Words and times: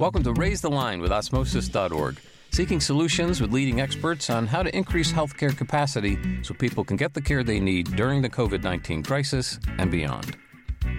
Welcome 0.00 0.22
to 0.22 0.32
Raise 0.32 0.62
the 0.62 0.70
Line 0.70 1.02
with 1.02 1.12
Osmosis.org, 1.12 2.18
seeking 2.52 2.80
solutions 2.80 3.38
with 3.38 3.52
leading 3.52 3.82
experts 3.82 4.30
on 4.30 4.46
how 4.46 4.62
to 4.62 4.74
increase 4.74 5.12
healthcare 5.12 5.54
capacity 5.54 6.18
so 6.42 6.54
people 6.54 6.84
can 6.84 6.96
get 6.96 7.12
the 7.12 7.20
care 7.20 7.44
they 7.44 7.60
need 7.60 7.94
during 7.96 8.22
the 8.22 8.30
COVID 8.30 8.62
19 8.62 9.02
crisis 9.02 9.60
and 9.76 9.90
beyond. 9.90 10.38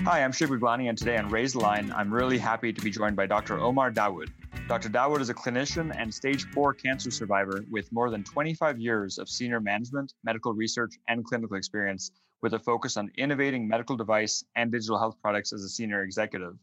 Hi, 0.03 0.23
I'm 0.23 0.31
Shiv 0.31 0.51
Gaglani, 0.51 0.87
and 0.87 0.95
today 0.95 1.17
on 1.17 1.29
Raise 1.29 1.53
the 1.53 1.61
Line, 1.61 1.91
I'm 1.95 2.13
really 2.13 2.37
happy 2.37 2.71
to 2.71 2.79
be 2.79 2.91
joined 2.91 3.15
by 3.15 3.25
Dr. 3.25 3.59
Omar 3.59 3.91
Dawood. 3.91 4.29
Dr. 4.67 4.89
Dawood 4.89 5.21
is 5.21 5.29
a 5.29 5.33
clinician 5.33 5.91
and 5.97 6.13
stage 6.13 6.45
four 6.51 6.71
cancer 6.71 7.09
survivor 7.09 7.65
with 7.71 7.91
more 7.91 8.11
than 8.11 8.23
25 8.23 8.77
years 8.77 9.17
of 9.17 9.29
senior 9.29 9.59
management, 9.59 10.13
medical 10.23 10.53
research, 10.53 10.93
and 11.07 11.25
clinical 11.25 11.57
experience 11.57 12.11
with 12.43 12.53
a 12.53 12.59
focus 12.59 12.97
on 12.97 13.09
innovating 13.17 13.67
medical 13.67 13.97
device 13.97 14.43
and 14.55 14.71
digital 14.71 14.99
health 14.99 15.15
products 15.23 15.53
as 15.53 15.63
a 15.63 15.69
senior 15.69 16.03
executive. 16.03 16.53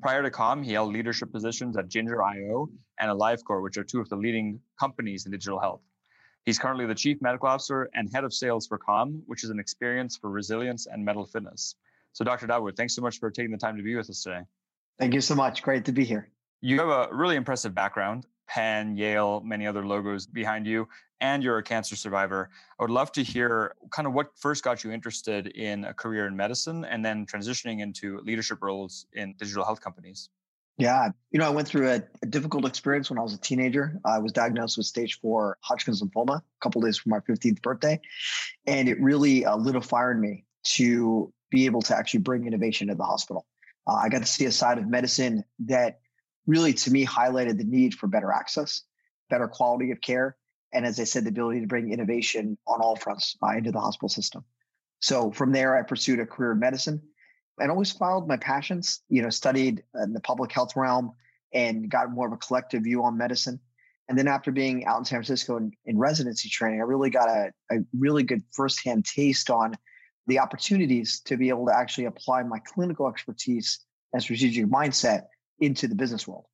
Prior 0.00 0.22
to 0.22 0.30
Calm, 0.30 0.62
he 0.62 0.72
held 0.72 0.92
leadership 0.92 1.32
positions 1.32 1.76
at 1.76 1.88
Ginger.io 1.88 2.68
and 3.00 3.10
AliveCor, 3.10 3.62
which 3.62 3.76
are 3.76 3.84
two 3.84 4.00
of 4.00 4.08
the 4.08 4.16
leading 4.16 4.60
companies 4.78 5.26
in 5.26 5.32
digital 5.32 5.58
health. 5.58 5.80
He's 6.44 6.58
currently 6.58 6.86
the 6.86 6.94
chief 6.94 7.20
medical 7.20 7.48
officer 7.48 7.90
and 7.94 8.08
head 8.12 8.24
of 8.24 8.32
sales 8.32 8.66
for 8.66 8.78
Calm, 8.78 9.22
which 9.26 9.42
is 9.42 9.50
an 9.50 9.58
experience 9.58 10.16
for 10.16 10.30
resilience 10.30 10.86
and 10.86 11.04
mental 11.04 11.26
fitness. 11.26 11.74
So, 12.12 12.24
Dr. 12.24 12.46
Dawood, 12.46 12.76
thanks 12.76 12.94
so 12.94 13.02
much 13.02 13.18
for 13.18 13.30
taking 13.30 13.50
the 13.50 13.58
time 13.58 13.76
to 13.76 13.82
be 13.82 13.96
with 13.96 14.08
us 14.08 14.22
today. 14.22 14.42
Thank 14.98 15.14
you 15.14 15.20
so 15.20 15.34
much. 15.34 15.62
Great 15.62 15.84
to 15.86 15.92
be 15.92 16.04
here. 16.04 16.28
You 16.60 16.78
have 16.78 16.88
a 16.88 17.08
really 17.12 17.36
impressive 17.36 17.74
background. 17.74 18.24
Penn, 18.48 18.96
Yale, 18.96 19.40
many 19.44 19.66
other 19.66 19.84
logos 19.84 20.26
behind 20.26 20.66
you, 20.66 20.88
and 21.20 21.42
you're 21.42 21.58
a 21.58 21.62
cancer 21.62 21.96
survivor. 21.96 22.50
I 22.78 22.82
would 22.82 22.90
love 22.90 23.12
to 23.12 23.22
hear 23.22 23.74
kind 23.90 24.06
of 24.06 24.14
what 24.14 24.36
first 24.36 24.64
got 24.64 24.82
you 24.84 24.90
interested 24.90 25.48
in 25.48 25.84
a 25.84 25.94
career 25.94 26.26
in 26.26 26.36
medicine 26.36 26.84
and 26.84 27.04
then 27.04 27.26
transitioning 27.26 27.80
into 27.80 28.20
leadership 28.20 28.58
roles 28.62 29.06
in 29.12 29.34
digital 29.38 29.64
health 29.64 29.80
companies. 29.80 30.30
Yeah. 30.78 31.10
You 31.32 31.40
know, 31.40 31.46
I 31.46 31.50
went 31.50 31.66
through 31.66 31.90
a, 31.90 32.02
a 32.22 32.26
difficult 32.26 32.64
experience 32.64 33.10
when 33.10 33.18
I 33.18 33.22
was 33.22 33.34
a 33.34 33.38
teenager. 33.38 34.00
I 34.04 34.20
was 34.20 34.30
diagnosed 34.30 34.76
with 34.76 34.86
stage 34.86 35.18
four 35.20 35.58
Hodgkin's 35.60 36.00
lymphoma 36.00 36.38
a 36.38 36.42
couple 36.62 36.80
days 36.80 36.96
from 36.96 37.10
my 37.10 37.18
15th 37.18 37.60
birthday. 37.62 38.00
And 38.64 38.88
it 38.88 39.00
really 39.00 39.44
uh, 39.44 39.56
lit 39.56 39.74
a 39.74 39.80
fire 39.80 40.12
in 40.12 40.20
me 40.20 40.44
to 40.76 41.32
be 41.50 41.66
able 41.66 41.82
to 41.82 41.96
actually 41.96 42.20
bring 42.20 42.46
innovation 42.46 42.88
to 42.88 42.94
the 42.94 43.02
hospital. 43.02 43.44
Uh, 43.88 43.94
I 43.94 44.08
got 44.08 44.20
to 44.20 44.26
see 44.26 44.44
a 44.44 44.52
side 44.52 44.78
of 44.78 44.86
medicine 44.86 45.42
that 45.66 45.98
really 46.48 46.72
to 46.72 46.90
me 46.90 47.06
highlighted 47.06 47.58
the 47.58 47.64
need 47.64 47.94
for 47.94 48.08
better 48.08 48.32
access, 48.32 48.82
better 49.30 49.46
quality 49.46 49.92
of 49.92 50.00
care, 50.00 50.36
and 50.72 50.84
as 50.84 50.98
I 50.98 51.04
said, 51.04 51.24
the 51.24 51.30
ability 51.30 51.60
to 51.60 51.66
bring 51.66 51.92
innovation 51.92 52.58
on 52.66 52.80
all 52.80 52.96
fronts 52.96 53.36
uh, 53.42 53.50
into 53.50 53.70
the 53.70 53.80
hospital 53.80 54.08
system. 54.08 54.44
So 55.00 55.30
from 55.30 55.52
there, 55.52 55.76
I 55.76 55.82
pursued 55.82 56.20
a 56.20 56.26
career 56.26 56.52
in 56.52 56.58
medicine 56.58 57.02
and 57.58 57.70
always 57.70 57.92
followed 57.92 58.26
my 58.26 58.36
passions. 58.36 59.02
You 59.08 59.22
know, 59.22 59.30
studied 59.30 59.82
in 60.02 60.12
the 60.12 60.20
public 60.20 60.50
health 60.50 60.74
realm 60.74 61.12
and 61.52 61.90
got 61.90 62.10
more 62.10 62.26
of 62.26 62.32
a 62.32 62.38
collective 62.38 62.82
view 62.82 63.04
on 63.04 63.16
medicine. 63.16 63.60
And 64.08 64.18
then 64.18 64.28
after 64.28 64.50
being 64.50 64.86
out 64.86 64.98
in 64.98 65.04
San 65.04 65.18
Francisco 65.18 65.56
in, 65.58 65.72
in 65.84 65.98
residency 65.98 66.48
training, 66.48 66.80
I 66.80 66.84
really 66.84 67.10
got 67.10 67.28
a, 67.28 67.52
a 67.70 67.76
really 67.98 68.22
good 68.22 68.42
firsthand 68.52 69.04
taste 69.04 69.50
on 69.50 69.74
the 70.26 70.38
opportunities 70.38 71.20
to 71.26 71.36
be 71.36 71.48
able 71.50 71.66
to 71.66 71.76
actually 71.76 72.06
apply 72.06 72.42
my 72.42 72.58
clinical 72.58 73.08
expertise 73.08 73.80
and 74.12 74.22
strategic 74.22 74.66
mindset 74.66 75.24
into 75.60 75.88
the 75.88 75.94
business 75.94 76.26
world 76.26 76.46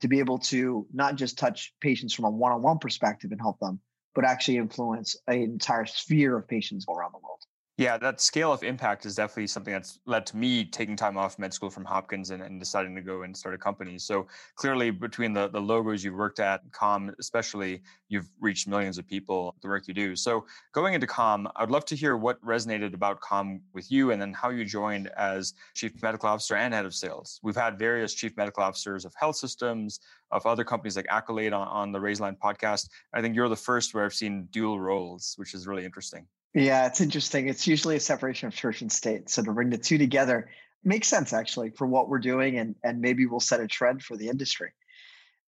to 0.00 0.08
be 0.08 0.20
able 0.20 0.38
to 0.38 0.86
not 0.92 1.16
just 1.16 1.38
touch 1.38 1.74
patients 1.80 2.14
from 2.14 2.24
a 2.24 2.30
one-on-one 2.30 2.78
perspective 2.78 3.32
and 3.32 3.40
help 3.40 3.58
them, 3.58 3.80
but 4.14 4.24
actually 4.24 4.56
influence 4.56 5.16
an 5.26 5.42
entire 5.42 5.86
sphere 5.86 6.36
of 6.36 6.46
patients 6.46 6.86
around 6.88 7.12
the 7.12 7.18
world. 7.18 7.40
Yeah, 7.78 7.96
that 7.98 8.20
scale 8.20 8.52
of 8.52 8.64
impact 8.64 9.06
is 9.06 9.14
definitely 9.14 9.46
something 9.46 9.72
that's 9.72 10.00
led 10.04 10.26
to 10.26 10.36
me 10.36 10.64
taking 10.64 10.96
time 10.96 11.16
off 11.16 11.38
med 11.38 11.54
school 11.54 11.70
from 11.70 11.84
Hopkins 11.84 12.30
and, 12.30 12.42
and 12.42 12.58
deciding 12.58 12.96
to 12.96 13.00
go 13.00 13.22
and 13.22 13.36
start 13.36 13.54
a 13.54 13.58
company. 13.58 14.00
So 14.00 14.26
clearly, 14.56 14.90
between 14.90 15.32
the, 15.32 15.46
the 15.46 15.60
logos 15.60 16.02
you've 16.02 16.16
worked 16.16 16.40
at, 16.40 16.60
Calm 16.72 17.14
especially, 17.20 17.82
you've 18.08 18.28
reached 18.40 18.66
millions 18.66 18.98
of 18.98 19.06
people, 19.06 19.54
the 19.62 19.68
work 19.68 19.86
you 19.86 19.94
do. 19.94 20.16
So 20.16 20.44
going 20.72 20.94
into 20.94 21.06
Calm, 21.06 21.46
I'd 21.54 21.70
love 21.70 21.84
to 21.84 21.94
hear 21.94 22.16
what 22.16 22.44
resonated 22.44 22.94
about 22.94 23.20
Calm 23.20 23.60
with 23.72 23.92
you 23.92 24.10
and 24.10 24.20
then 24.20 24.32
how 24.32 24.50
you 24.50 24.64
joined 24.64 25.06
as 25.16 25.54
chief 25.74 26.02
medical 26.02 26.28
officer 26.28 26.56
and 26.56 26.74
head 26.74 26.84
of 26.84 26.96
sales. 26.96 27.38
We've 27.44 27.54
had 27.54 27.78
various 27.78 28.12
chief 28.12 28.36
medical 28.36 28.64
officers 28.64 29.04
of 29.04 29.14
health 29.14 29.36
systems, 29.36 30.00
of 30.30 30.46
other 30.46 30.64
companies 30.64 30.96
like 30.96 31.06
Accolade 31.08 31.52
on, 31.52 31.66
on 31.68 31.92
the 31.92 32.00
Raise 32.00 32.20
Line 32.20 32.36
podcast. 32.42 32.88
I 33.12 33.22
think 33.22 33.34
you're 33.34 33.48
the 33.48 33.56
first 33.56 33.94
where 33.94 34.04
I've 34.04 34.14
seen 34.14 34.48
dual 34.50 34.80
roles, 34.80 35.34
which 35.36 35.54
is 35.54 35.66
really 35.66 35.84
interesting. 35.84 36.26
Yeah, 36.54 36.86
it's 36.86 37.00
interesting. 37.00 37.48
It's 37.48 37.66
usually 37.66 37.96
a 37.96 38.00
separation 38.00 38.48
of 38.48 38.54
church 38.54 38.80
and 38.80 38.90
state. 38.90 39.28
So 39.30 39.42
to 39.42 39.52
bring 39.52 39.70
the 39.70 39.78
two 39.78 39.98
together 39.98 40.48
makes 40.84 41.08
sense 41.08 41.32
actually 41.32 41.70
for 41.70 41.86
what 41.86 42.08
we're 42.08 42.20
doing 42.20 42.58
and 42.58 42.74
and 42.84 43.00
maybe 43.00 43.26
we'll 43.26 43.40
set 43.40 43.60
a 43.60 43.66
trend 43.66 44.02
for 44.02 44.16
the 44.16 44.28
industry. 44.28 44.70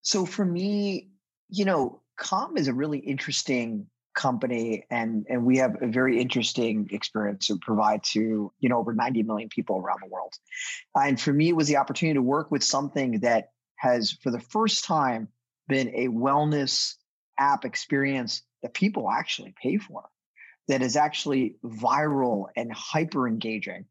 So 0.01 0.25
for 0.25 0.45
me, 0.45 1.09
you 1.49 1.65
know, 1.65 2.01
Calm 2.17 2.57
is 2.57 2.67
a 2.67 2.73
really 2.73 2.99
interesting 2.99 3.87
company 4.13 4.85
and 4.89 5.25
and 5.29 5.45
we 5.45 5.57
have 5.57 5.81
a 5.81 5.87
very 5.87 6.19
interesting 6.19 6.89
experience 6.91 7.47
to 7.47 7.57
provide 7.59 8.03
to 8.03 8.51
you 8.59 8.69
know 8.69 8.77
over 8.77 8.93
90 8.93 9.23
million 9.23 9.47
people 9.47 9.77
around 9.77 9.99
the 10.03 10.09
world 10.09 10.33
and 10.97 11.19
for 11.19 11.31
me 11.31 11.47
it 11.47 11.55
was 11.55 11.69
the 11.69 11.77
opportunity 11.77 12.15
to 12.15 12.21
work 12.21 12.51
with 12.51 12.61
something 12.61 13.21
that 13.21 13.51
has 13.81 14.11
for 14.11 14.29
the 14.29 14.39
first 14.39 14.85
time 14.85 15.27
been 15.67 15.89
a 15.95 16.07
wellness 16.07 16.93
app 17.39 17.65
experience 17.65 18.43
that 18.61 18.75
people 18.75 19.09
actually 19.09 19.55
pay 19.59 19.77
for 19.77 20.03
that 20.67 20.83
is 20.83 20.95
actually 20.95 21.55
viral 21.65 22.45
and 22.55 22.71
hyper 22.71 23.27
engaging. 23.27 23.85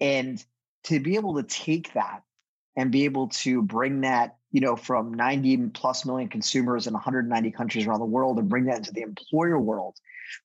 And 0.00 0.42
to 0.84 1.00
be 1.00 1.16
able 1.16 1.34
to 1.34 1.42
take 1.42 1.92
that 1.94 2.22
and 2.76 2.92
be 2.92 3.04
able 3.04 3.28
to 3.28 3.62
bring 3.62 4.02
that, 4.02 4.36
you 4.52 4.60
know, 4.60 4.76
from 4.76 5.12
90 5.14 5.70
plus 5.70 6.06
million 6.06 6.28
consumers 6.28 6.86
in 6.86 6.92
190 6.92 7.50
countries 7.50 7.86
around 7.86 7.98
the 7.98 8.06
world 8.06 8.38
and 8.38 8.48
bring 8.48 8.66
that 8.66 8.78
into 8.78 8.92
the 8.92 9.02
employer 9.02 9.58
world 9.58 9.96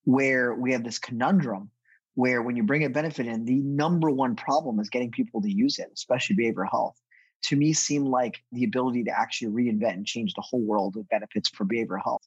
where 0.05 0.55
we 0.55 0.71
have 0.71 0.83
this 0.83 0.97
conundrum 0.97 1.69
where 2.15 2.41
when 2.41 2.55
you 2.55 2.63
bring 2.63 2.83
a 2.83 2.89
benefit 2.89 3.27
in, 3.27 3.45
the 3.45 3.59
number 3.59 4.09
one 4.09 4.35
problem 4.35 4.79
is 4.79 4.89
getting 4.89 5.11
people 5.11 5.43
to 5.43 5.51
use 5.51 5.77
it, 5.77 5.91
especially 5.93 6.35
behavioral 6.35 6.71
health. 6.71 6.99
To 7.43 7.55
me, 7.55 7.73
seemed 7.73 8.07
like 8.07 8.39
the 8.51 8.63
ability 8.63 9.05
to 9.05 9.11
actually 9.11 9.49
reinvent 9.49 9.93
and 9.93 10.05
change 10.05 10.33
the 10.33 10.41
whole 10.41 10.61
world 10.61 10.97
of 10.97 11.07
benefits 11.09 11.49
for 11.49 11.65
behavioral 11.65 12.03
health. 12.03 12.23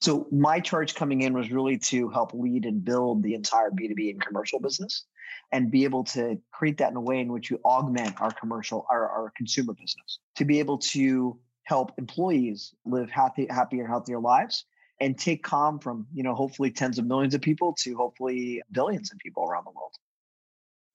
So 0.00 0.26
my 0.32 0.60
charge 0.60 0.94
coming 0.94 1.20
in 1.22 1.34
was 1.34 1.50
really 1.50 1.78
to 1.78 2.08
help 2.08 2.32
lead 2.32 2.64
and 2.64 2.84
build 2.84 3.22
the 3.22 3.34
entire 3.34 3.70
B2B 3.70 4.10
and 4.10 4.20
commercial 4.20 4.60
business 4.60 5.04
and 5.52 5.70
be 5.70 5.84
able 5.84 6.04
to 6.04 6.38
create 6.52 6.78
that 6.78 6.90
in 6.90 6.96
a 6.96 7.00
way 7.00 7.20
in 7.20 7.32
which 7.32 7.50
you 7.50 7.60
augment 7.64 8.20
our 8.20 8.30
commercial, 8.30 8.86
our, 8.90 9.08
our 9.08 9.32
consumer 9.36 9.74
business 9.74 10.20
to 10.36 10.44
be 10.44 10.58
able 10.58 10.78
to 10.78 11.38
help 11.64 11.92
employees 11.98 12.74
live 12.86 13.10
happy, 13.10 13.46
happier, 13.50 13.86
healthier 13.86 14.18
lives 14.18 14.64
and 15.00 15.18
take 15.18 15.42
calm 15.44 15.78
from, 15.78 16.06
you 16.12 16.22
know, 16.22 16.34
hopefully 16.34 16.70
tens 16.70 16.98
of 16.98 17.06
millions 17.06 17.34
of 17.34 17.40
people 17.40 17.74
to 17.74 17.94
hopefully 17.94 18.62
billions 18.72 19.12
of 19.12 19.18
people 19.18 19.44
around 19.44 19.64
the 19.64 19.70
world 19.70 19.94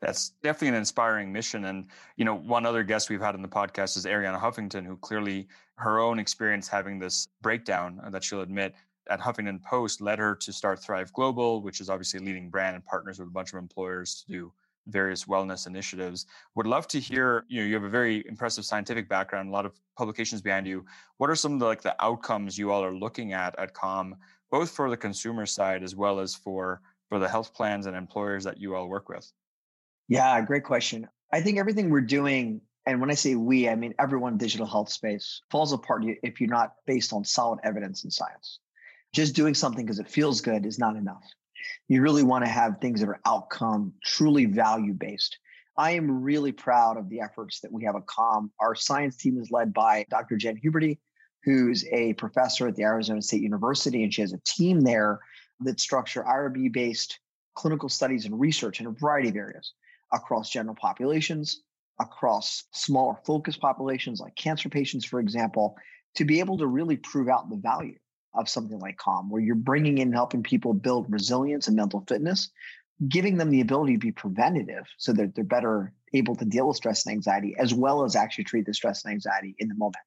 that's 0.04 0.32
definitely 0.44 0.68
an 0.68 0.76
inspiring 0.76 1.32
mission. 1.32 1.64
And, 1.66 1.86
you 2.18 2.26
know, 2.26 2.36
one 2.36 2.66
other 2.66 2.84
guest 2.84 3.10
we've 3.10 3.22
had 3.22 3.36
in 3.36 3.42
the 3.42 3.48
podcast 3.48 3.96
is 3.96 4.06
Arianna 4.06 4.40
Huffington, 4.40 4.86
who 4.86 4.98
clearly 4.98 5.48
her 5.76 6.00
own 6.00 6.20
experience 6.20 6.68
having 6.68 7.00
this 7.00 7.30
breakdown 7.42 8.02
that 8.12 8.22
she'll 8.22 8.42
admit 8.42 8.76
at 9.10 9.22
Huffington 9.22 9.64
Post 9.64 10.02
led 10.02 10.20
her 10.20 10.36
to 10.36 10.52
start 10.52 10.84
Thrive 10.84 11.14
Global, 11.14 11.62
which 11.62 11.80
is 11.80 11.90
obviously 11.90 12.20
a 12.20 12.24
leading 12.24 12.50
brand 12.50 12.76
and 12.76 12.86
partners 12.86 13.18
with 13.18 13.30
a 13.30 13.32
bunch 13.32 13.54
of 13.54 13.60
employers 13.60 14.26
to 14.28 14.32
do 14.32 14.54
various 14.88 15.24
wellness 15.24 15.68
initiatives. 15.68 16.26
Would 16.56 16.68
love 16.68 16.86
to 16.90 17.00
hear, 17.00 17.46
you 17.48 17.62
know, 17.62 17.68
you 17.68 17.74
have 17.74 17.84
a 17.84 17.90
very 17.90 18.26
impressive 18.28 18.66
scientific 18.66 19.08
background, 19.08 19.48
a 19.48 19.54
lot 19.54 19.66
of 19.66 19.80
publications 19.98 20.42
behind 20.42 20.68
you. 20.68 20.86
What 21.16 21.30
are 21.30 21.36
some 21.36 21.54
of 21.54 21.60
the 21.60 21.66
like 21.66 21.82
the 21.82 21.96
outcomes 22.04 22.58
you 22.58 22.72
all 22.72 22.84
are 22.84 22.94
looking 22.94 23.32
at 23.32 23.58
at 23.58 23.74
Calm, 23.74 24.18
both 24.52 24.70
for 24.72 24.90
the 24.90 24.98
consumer 24.98 25.46
side 25.46 25.82
as 25.82 25.96
well 25.96 26.20
as 26.20 26.36
for 26.36 26.82
for 27.08 27.20
the 27.20 27.30
health 27.30 27.54
plans 27.54 27.86
and 27.86 27.96
employers 27.96 28.44
that 28.44 28.60
you 28.60 28.76
all 28.76 28.90
work 28.90 29.08
with? 29.08 29.32
Yeah, 30.08 30.42
great 30.42 30.64
question. 30.64 31.08
I 31.32 31.42
think 31.42 31.58
everything 31.58 31.90
we're 31.90 32.02
doing, 32.02 32.62
and 32.86 33.00
when 33.00 33.10
I 33.10 33.16
say 33.16 33.36
we, 33.36 33.70
I 33.70 33.76
mean 33.76 33.94
everyone 34.00 34.38
digital 34.38 34.68
health 34.68 34.90
space 34.90 35.42
falls 35.50 35.74
apart 35.74 36.04
if 36.24 36.42
you're 36.42 36.50
not 36.50 36.74
based 36.86 37.14
on 37.14 37.24
solid 37.24 37.60
evidence 37.64 38.04
and 38.04 38.12
science. 38.12 38.60
Just 39.14 39.36
doing 39.36 39.54
something 39.54 39.86
because 39.86 40.00
it 40.00 40.10
feels 40.10 40.42
good 40.42 40.66
is 40.66 40.80
not 40.80 40.96
enough. 40.96 41.24
You 41.88 42.02
really 42.02 42.24
want 42.24 42.44
to 42.44 42.52
have 42.52 42.80
things 42.80 43.00
that 43.00 43.10
are 43.10 43.22
outcome, 43.26 43.94
truly 44.04 44.46
value 44.46 44.94
based. 44.94 45.38
I 45.78 45.92
am 45.92 46.24
really 46.24 46.52
proud 46.52 46.98
of 46.98 47.10
the 47.10 47.22
efforts 47.22 47.62
that 47.62 47.72
we 47.72 47.84
have 47.86 47.96
at 47.96 48.06
Calm. 48.06 48.52
Our 48.60 48.76
science 48.76 49.18
team 49.18 49.40
is 49.40 49.50
led 49.50 49.74
by 49.74 50.06
Dr. 50.10 50.36
Jen 50.38 50.60
Huberty, 50.64 51.00
who's 51.44 51.86
a 51.92 52.14
professor 52.14 52.68
at 52.68 52.76
the 52.76 52.84
Arizona 52.84 53.22
State 53.22 53.42
University, 53.42 54.04
and 54.04 54.14
she 54.14 54.22
has 54.22 54.34
a 54.34 54.42
team 54.46 54.82
there 54.82 55.20
that 55.62 55.80
structure 55.80 56.24
IRB 56.24 56.72
based 56.72 57.20
clinical 57.56 57.90
studies 57.90 58.26
and 58.26 58.40
research 58.40 58.80
in 58.80 58.88
a 58.88 58.92
variety 58.92 59.30
of 59.30 59.36
areas 59.36 59.74
across 60.14 60.50
general 60.50 60.76
populations, 60.76 61.62
across 62.00 62.64
smaller 62.72 63.16
focus 63.26 63.58
populations 63.58 64.20
like 64.20 64.36
cancer 64.36 64.70
patients, 64.70 65.06
for 65.06 65.20
example, 65.20 65.76
to 66.16 66.26
be 66.26 66.40
able 66.40 66.58
to 66.60 66.68
really 66.68 66.98
prove 66.98 67.28
out 67.28 67.50
the 67.50 67.58
value 67.58 67.98
of 68.36 68.50
something 68.50 68.80
like 68.80 68.98
Calm, 68.98 69.30
where 69.30 69.42
you're 69.42 69.56
bringing 69.56 69.98
in 69.98 70.12
helping 70.12 70.44
people 70.44 70.74
build 70.74 71.06
resilience 71.10 71.68
and 71.68 71.76
mental 71.76 72.04
fitness, 72.08 72.50
giving 73.08 73.38
them 73.38 73.50
the 73.50 73.62
ability 73.62 73.94
to 73.94 74.00
be 74.00 74.12
preventative 74.12 74.86
so 74.98 75.14
that 75.14 75.36
they're 75.36 75.44
better 75.44 75.94
able 76.14 76.36
to 76.36 76.46
deal 76.46 76.68
with 76.68 76.78
stress 76.78 77.06
and 77.06 77.14
anxiety, 77.14 77.56
as 77.58 77.74
well 77.74 78.04
as 78.04 78.16
actually 78.16 78.44
treat 78.44 78.66
the 78.66 78.74
stress 78.74 79.04
and 79.04 79.12
anxiety 79.12 79.56
in 79.60 79.68
the 79.68 79.76
moment. 79.76 79.98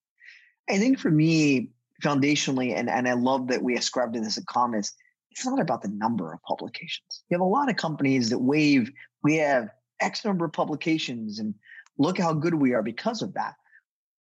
I 0.69 0.79
think 0.79 0.99
for 0.99 1.11
me, 1.11 1.70
foundationally, 2.02 2.75
and, 2.76 2.88
and 2.88 3.09
I 3.09 3.14
love 3.14 3.49
that 3.49 3.62
we 3.62 3.76
ascribe 3.76 4.12
to 4.14 4.20
this 4.20 4.38
at 4.38 4.47
Calm 4.47 4.75
is 4.75 4.93
it's 5.31 5.47
not 5.47 5.61
about 5.61 5.82
the 5.82 5.88
number 5.88 6.32
of 6.32 6.43
publications. 6.43 7.23
You 7.29 7.35
have 7.35 7.43
a 7.43 7.44
lot 7.44 7.69
of 7.69 7.76
companies 7.76 8.31
that 8.31 8.38
wave, 8.38 8.91
we 9.23 9.37
have 9.37 9.69
X 10.01 10.25
number 10.25 10.45
of 10.45 10.53
publications 10.53 11.39
and 11.39 11.55
look 11.99 12.19
how 12.19 12.33
good 12.33 12.55
we 12.55 12.75
are 12.75 12.83
because 12.83 13.23
of 13.23 13.35
that. 13.35 13.55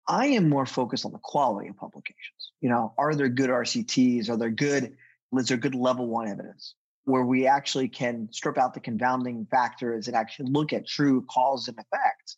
I 0.08 0.26
am 0.26 0.48
more 0.48 0.66
focused 0.66 1.04
on 1.04 1.12
the 1.12 1.18
quality 1.18 1.68
of 1.68 1.76
publications. 1.76 2.52
You 2.60 2.70
know, 2.70 2.92
are 2.98 3.14
there 3.14 3.28
good 3.28 3.50
RCTs? 3.50 4.28
Are 4.28 4.36
there 4.36 4.50
good, 4.50 4.96
is 5.36 5.48
there 5.48 5.56
good 5.56 5.74
level 5.74 6.06
one 6.06 6.28
evidence 6.28 6.74
where 7.04 7.24
we 7.24 7.46
actually 7.46 7.88
can 7.88 8.28
strip 8.32 8.58
out 8.58 8.74
the 8.74 8.80
confounding 8.80 9.46
factors 9.50 10.08
and 10.08 10.16
actually 10.16 10.50
look 10.50 10.72
at 10.72 10.86
true 10.86 11.24
cause 11.30 11.68
and 11.68 11.78
effect? 11.78 12.36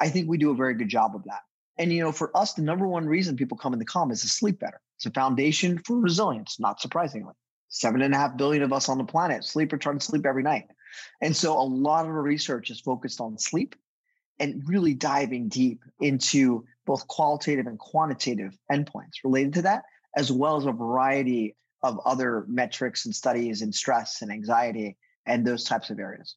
I 0.00 0.08
think 0.10 0.28
we 0.28 0.38
do 0.38 0.50
a 0.50 0.56
very 0.56 0.74
good 0.74 0.88
job 0.88 1.14
of 1.14 1.24
that. 1.24 1.40
And 1.78 1.92
you 1.92 2.00
know, 2.02 2.12
for 2.12 2.36
us, 2.36 2.54
the 2.54 2.62
number 2.62 2.86
one 2.86 3.06
reason 3.06 3.36
people 3.36 3.56
come 3.56 3.72
in 3.72 3.78
the 3.78 3.84
Calm 3.84 4.10
is 4.10 4.22
to 4.22 4.28
sleep 4.28 4.58
better. 4.58 4.80
It's 4.96 5.06
a 5.06 5.10
foundation 5.10 5.78
for 5.78 5.96
resilience, 5.96 6.58
not 6.58 6.80
surprisingly. 6.80 7.34
Seven 7.68 8.02
and 8.02 8.14
a 8.14 8.18
half 8.18 8.36
billion 8.36 8.62
of 8.62 8.72
us 8.72 8.88
on 8.88 8.98
the 8.98 9.04
planet 9.04 9.44
sleep 9.44 9.72
or 9.72 9.76
try 9.76 9.92
to 9.92 10.00
sleep 10.00 10.26
every 10.26 10.42
night. 10.42 10.68
And 11.20 11.36
so 11.36 11.58
a 11.58 11.62
lot 11.62 12.04
of 12.04 12.10
our 12.10 12.22
research 12.22 12.70
is 12.70 12.80
focused 12.80 13.20
on 13.20 13.38
sleep 13.38 13.74
and 14.40 14.62
really 14.66 14.94
diving 14.94 15.48
deep 15.48 15.82
into 16.00 16.64
both 16.86 17.06
qualitative 17.08 17.66
and 17.66 17.78
quantitative 17.78 18.56
endpoints 18.70 19.24
related 19.24 19.52
to 19.54 19.62
that, 19.62 19.84
as 20.16 20.30
well 20.32 20.56
as 20.56 20.66
a 20.66 20.72
variety 20.72 21.56
of 21.82 22.00
other 22.04 22.44
metrics 22.48 23.04
and 23.04 23.14
studies 23.14 23.62
and 23.62 23.74
stress 23.74 24.22
and 24.22 24.30
anxiety 24.30 24.96
and 25.26 25.46
those 25.46 25.64
types 25.64 25.90
of 25.90 25.98
areas. 25.98 26.36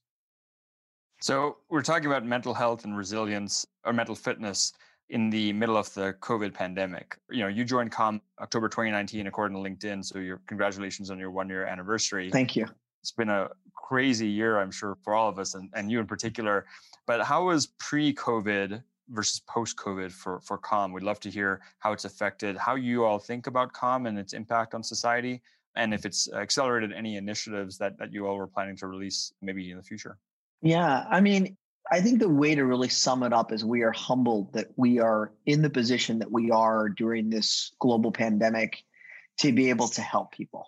So, 1.21 1.57
we're 1.69 1.83
talking 1.83 2.07
about 2.07 2.25
mental 2.25 2.53
health 2.53 2.83
and 2.83 2.97
resilience 2.97 3.65
or 3.85 3.93
mental 3.93 4.15
fitness 4.15 4.73
in 5.09 5.29
the 5.29 5.53
middle 5.53 5.77
of 5.77 5.93
the 5.93 6.15
COVID 6.19 6.53
pandemic. 6.53 7.15
You 7.29 7.41
know, 7.41 7.47
you 7.47 7.63
joined 7.63 7.91
Calm 7.91 8.21
October 8.41 8.67
2019, 8.69 9.27
according 9.27 9.61
to 9.61 9.69
LinkedIn. 9.69 10.03
So, 10.03 10.19
your 10.19 10.41
congratulations 10.47 11.11
on 11.11 11.19
your 11.19 11.29
one 11.29 11.47
year 11.47 11.65
anniversary. 11.65 12.31
Thank 12.31 12.55
you. 12.55 12.65
It's 13.01 13.11
been 13.11 13.29
a 13.29 13.49
crazy 13.91 14.27
year, 14.27 14.57
I'm 14.57 14.71
sure, 14.71 14.95
for 15.03 15.13
all 15.13 15.27
of 15.27 15.37
us 15.37 15.53
and, 15.53 15.69
and 15.73 15.91
you 15.91 15.99
in 15.99 16.07
particular. 16.07 16.65
But 17.07 17.23
how 17.23 17.47
was 17.47 17.67
pre 17.77 18.13
COVID 18.13 18.81
versus 19.09 19.41
post 19.41 19.75
COVID 19.75 20.13
for, 20.13 20.39
for 20.39 20.57
Calm? 20.57 20.93
We'd 20.93 21.03
love 21.03 21.19
to 21.19 21.29
hear 21.29 21.59
how 21.79 21.91
it's 21.91 22.05
affected, 22.05 22.55
how 22.55 22.75
you 22.75 23.03
all 23.03 23.19
think 23.19 23.47
about 23.47 23.73
Calm 23.73 24.05
and 24.05 24.17
its 24.17 24.31
impact 24.31 24.73
on 24.73 24.81
society, 24.81 25.41
and 25.75 25.93
if 25.93 26.05
it's 26.05 26.31
accelerated 26.31 26.93
any 26.93 27.17
initiatives 27.17 27.77
that, 27.79 27.97
that 27.97 28.13
you 28.13 28.27
all 28.27 28.37
were 28.37 28.47
planning 28.47 28.77
to 28.77 28.87
release 28.87 29.33
maybe 29.41 29.69
in 29.71 29.75
the 29.75 29.83
future. 29.83 30.17
Yeah, 30.61 31.05
I 31.09 31.19
mean, 31.19 31.57
I 31.91 31.99
think 31.99 32.19
the 32.19 32.29
way 32.29 32.55
to 32.55 32.63
really 32.63 32.87
sum 32.87 33.23
it 33.23 33.33
up 33.33 33.51
is 33.51 33.65
we 33.65 33.81
are 33.81 33.91
humbled 33.91 34.53
that 34.53 34.67
we 34.77 35.01
are 35.01 35.33
in 35.45 35.61
the 35.61 35.69
position 35.69 36.19
that 36.19 36.31
we 36.31 36.49
are 36.49 36.87
during 36.87 37.29
this 37.29 37.73
global 37.79 38.13
pandemic 38.13 38.83
to 39.39 39.51
be 39.51 39.69
able 39.69 39.89
to 39.89 40.01
help 40.01 40.31
people. 40.31 40.67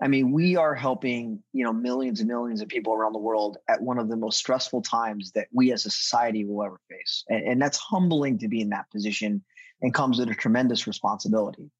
I 0.00 0.08
mean, 0.08 0.30
we 0.30 0.56
are 0.56 0.74
helping, 0.74 1.42
you 1.52 1.64
know, 1.64 1.72
millions 1.72 2.20
and 2.20 2.28
millions 2.28 2.60
of 2.60 2.68
people 2.68 2.92
around 2.92 3.14
the 3.14 3.18
world 3.18 3.56
at 3.68 3.80
one 3.80 3.98
of 3.98 4.08
the 4.08 4.16
most 4.16 4.38
stressful 4.38 4.82
times 4.82 5.32
that 5.32 5.48
we 5.52 5.72
as 5.72 5.86
a 5.86 5.90
society 5.90 6.44
will 6.44 6.62
ever 6.64 6.80
face. 6.90 7.24
And, 7.28 7.42
and 7.42 7.62
that's 7.62 7.78
humbling 7.78 8.38
to 8.38 8.48
be 8.48 8.60
in 8.60 8.68
that 8.70 8.90
position 8.90 9.42
and 9.80 9.94
comes 9.94 10.18
with 10.18 10.28
a 10.28 10.34
tremendous 10.34 10.86
responsibility. 10.86 11.70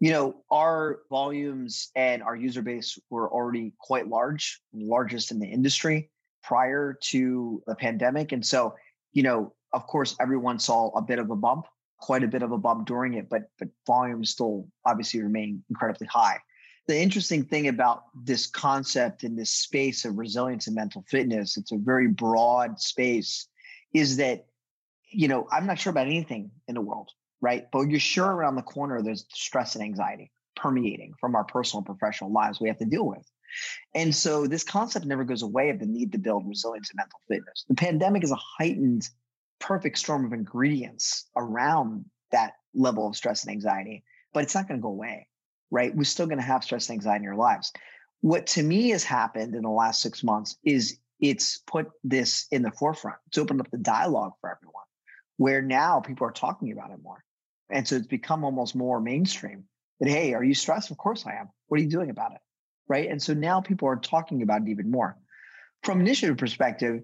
You 0.00 0.10
know, 0.10 0.44
our 0.50 1.00
volumes 1.10 1.90
and 1.94 2.22
our 2.22 2.34
user 2.34 2.62
base 2.62 2.98
were 3.10 3.30
already 3.30 3.72
quite 3.78 4.08
large, 4.08 4.60
largest 4.72 5.30
in 5.30 5.38
the 5.38 5.46
industry 5.46 6.10
prior 6.42 6.96
to 7.02 7.62
the 7.66 7.74
pandemic. 7.74 8.32
And 8.32 8.44
so, 8.44 8.74
you 9.12 9.22
know, 9.22 9.54
of 9.72 9.86
course, 9.86 10.16
everyone 10.20 10.58
saw 10.58 10.90
a 10.96 11.02
bit 11.02 11.18
of 11.18 11.30
a 11.30 11.36
bump, 11.36 11.66
quite 12.00 12.22
a 12.22 12.28
bit 12.28 12.42
of 12.42 12.52
a 12.52 12.58
bump 12.58 12.86
during 12.86 13.14
it, 13.14 13.28
but 13.28 13.50
but 13.58 13.68
volumes 13.86 14.30
still 14.30 14.68
obviously 14.84 15.20
remain 15.20 15.62
incredibly 15.68 16.06
high. 16.06 16.38
The 16.88 16.98
interesting 16.98 17.44
thing 17.44 17.68
about 17.68 18.04
this 18.14 18.46
concept 18.46 19.22
in 19.22 19.36
this 19.36 19.50
space 19.50 20.04
of 20.06 20.18
resilience 20.18 20.66
and 20.66 20.74
mental 20.74 21.04
fitness, 21.06 21.56
it's 21.56 21.70
a 21.70 21.76
very 21.76 22.08
broad 22.08 22.80
space, 22.80 23.46
is 23.92 24.16
that, 24.16 24.46
you 25.10 25.28
know, 25.28 25.46
I'm 25.52 25.66
not 25.66 25.78
sure 25.78 25.90
about 25.90 26.06
anything 26.06 26.50
in 26.66 26.74
the 26.74 26.80
world, 26.80 27.10
right? 27.42 27.66
But 27.70 27.90
you're 27.90 28.00
sure 28.00 28.26
around 28.26 28.56
the 28.56 28.62
corner 28.62 29.02
there's 29.02 29.26
stress 29.32 29.74
and 29.74 29.84
anxiety 29.84 30.32
permeating 30.56 31.12
from 31.20 31.36
our 31.36 31.44
personal 31.44 31.84
and 31.86 31.86
professional 31.86 32.32
lives 32.32 32.58
we 32.60 32.68
have 32.68 32.78
to 32.78 32.84
deal 32.86 33.06
with. 33.06 33.24
And 33.94 34.14
so 34.14 34.46
this 34.46 34.64
concept 34.64 35.06
never 35.06 35.24
goes 35.24 35.42
away 35.42 35.70
of 35.70 35.78
the 35.78 35.86
need 35.86 36.12
to 36.12 36.18
build 36.18 36.48
resilience 36.48 36.90
and 36.90 36.96
mental 36.96 37.20
fitness. 37.28 37.64
The 37.68 37.74
pandemic 37.74 38.24
is 38.24 38.32
a 38.32 38.38
heightened, 38.58 39.08
perfect 39.60 39.98
storm 39.98 40.24
of 40.24 40.32
ingredients 40.32 41.28
around 41.36 42.06
that 42.32 42.54
level 42.74 43.06
of 43.06 43.14
stress 43.14 43.44
and 43.44 43.52
anxiety, 43.52 44.04
but 44.32 44.42
it's 44.42 44.54
not 44.54 44.68
going 44.68 44.80
to 44.80 44.82
go 44.82 44.88
away, 44.88 45.27
right? 45.70 45.94
We're 45.94 46.04
still 46.04 46.26
going 46.26 46.38
to 46.38 46.44
have 46.44 46.64
stress 46.64 46.88
and 46.88 46.96
anxiety 46.96 47.24
in 47.24 47.30
our 47.30 47.36
lives. 47.36 47.72
What 48.20 48.46
to 48.48 48.62
me 48.62 48.90
has 48.90 49.04
happened 49.04 49.54
in 49.54 49.62
the 49.62 49.68
last 49.68 50.00
six 50.00 50.24
months 50.24 50.56
is 50.64 50.98
it's 51.20 51.58
put 51.58 51.90
this 52.04 52.46
in 52.50 52.62
the 52.62 52.70
forefront. 52.70 53.18
It's 53.28 53.38
opened 53.38 53.60
up 53.60 53.70
the 53.70 53.78
dialogue 53.78 54.32
for 54.40 54.50
everyone, 54.50 54.84
where 55.36 55.62
now 55.62 56.00
people 56.00 56.26
are 56.26 56.32
talking 56.32 56.72
about 56.72 56.90
it 56.90 57.02
more. 57.02 57.22
And 57.70 57.86
so 57.86 57.96
it's 57.96 58.06
become 58.06 58.44
almost 58.44 58.74
more 58.74 59.00
mainstream 59.00 59.64
that, 60.00 60.08
hey, 60.08 60.34
are 60.34 60.44
you 60.44 60.54
stressed? 60.54 60.90
Of 60.90 60.96
course 60.96 61.26
I 61.26 61.34
am. 61.34 61.48
What 61.66 61.80
are 61.80 61.82
you 61.82 61.90
doing 61.90 62.10
about 62.10 62.32
it? 62.32 62.40
right? 62.88 63.08
And 63.08 63.22
so 63.22 63.34
now 63.34 63.60
people 63.60 63.88
are 63.88 63.96
talking 63.96 64.42
about 64.42 64.62
it 64.62 64.68
even 64.68 64.90
more. 64.90 65.16
From 65.84 66.00
initiative 66.00 66.38
perspective, 66.38 67.02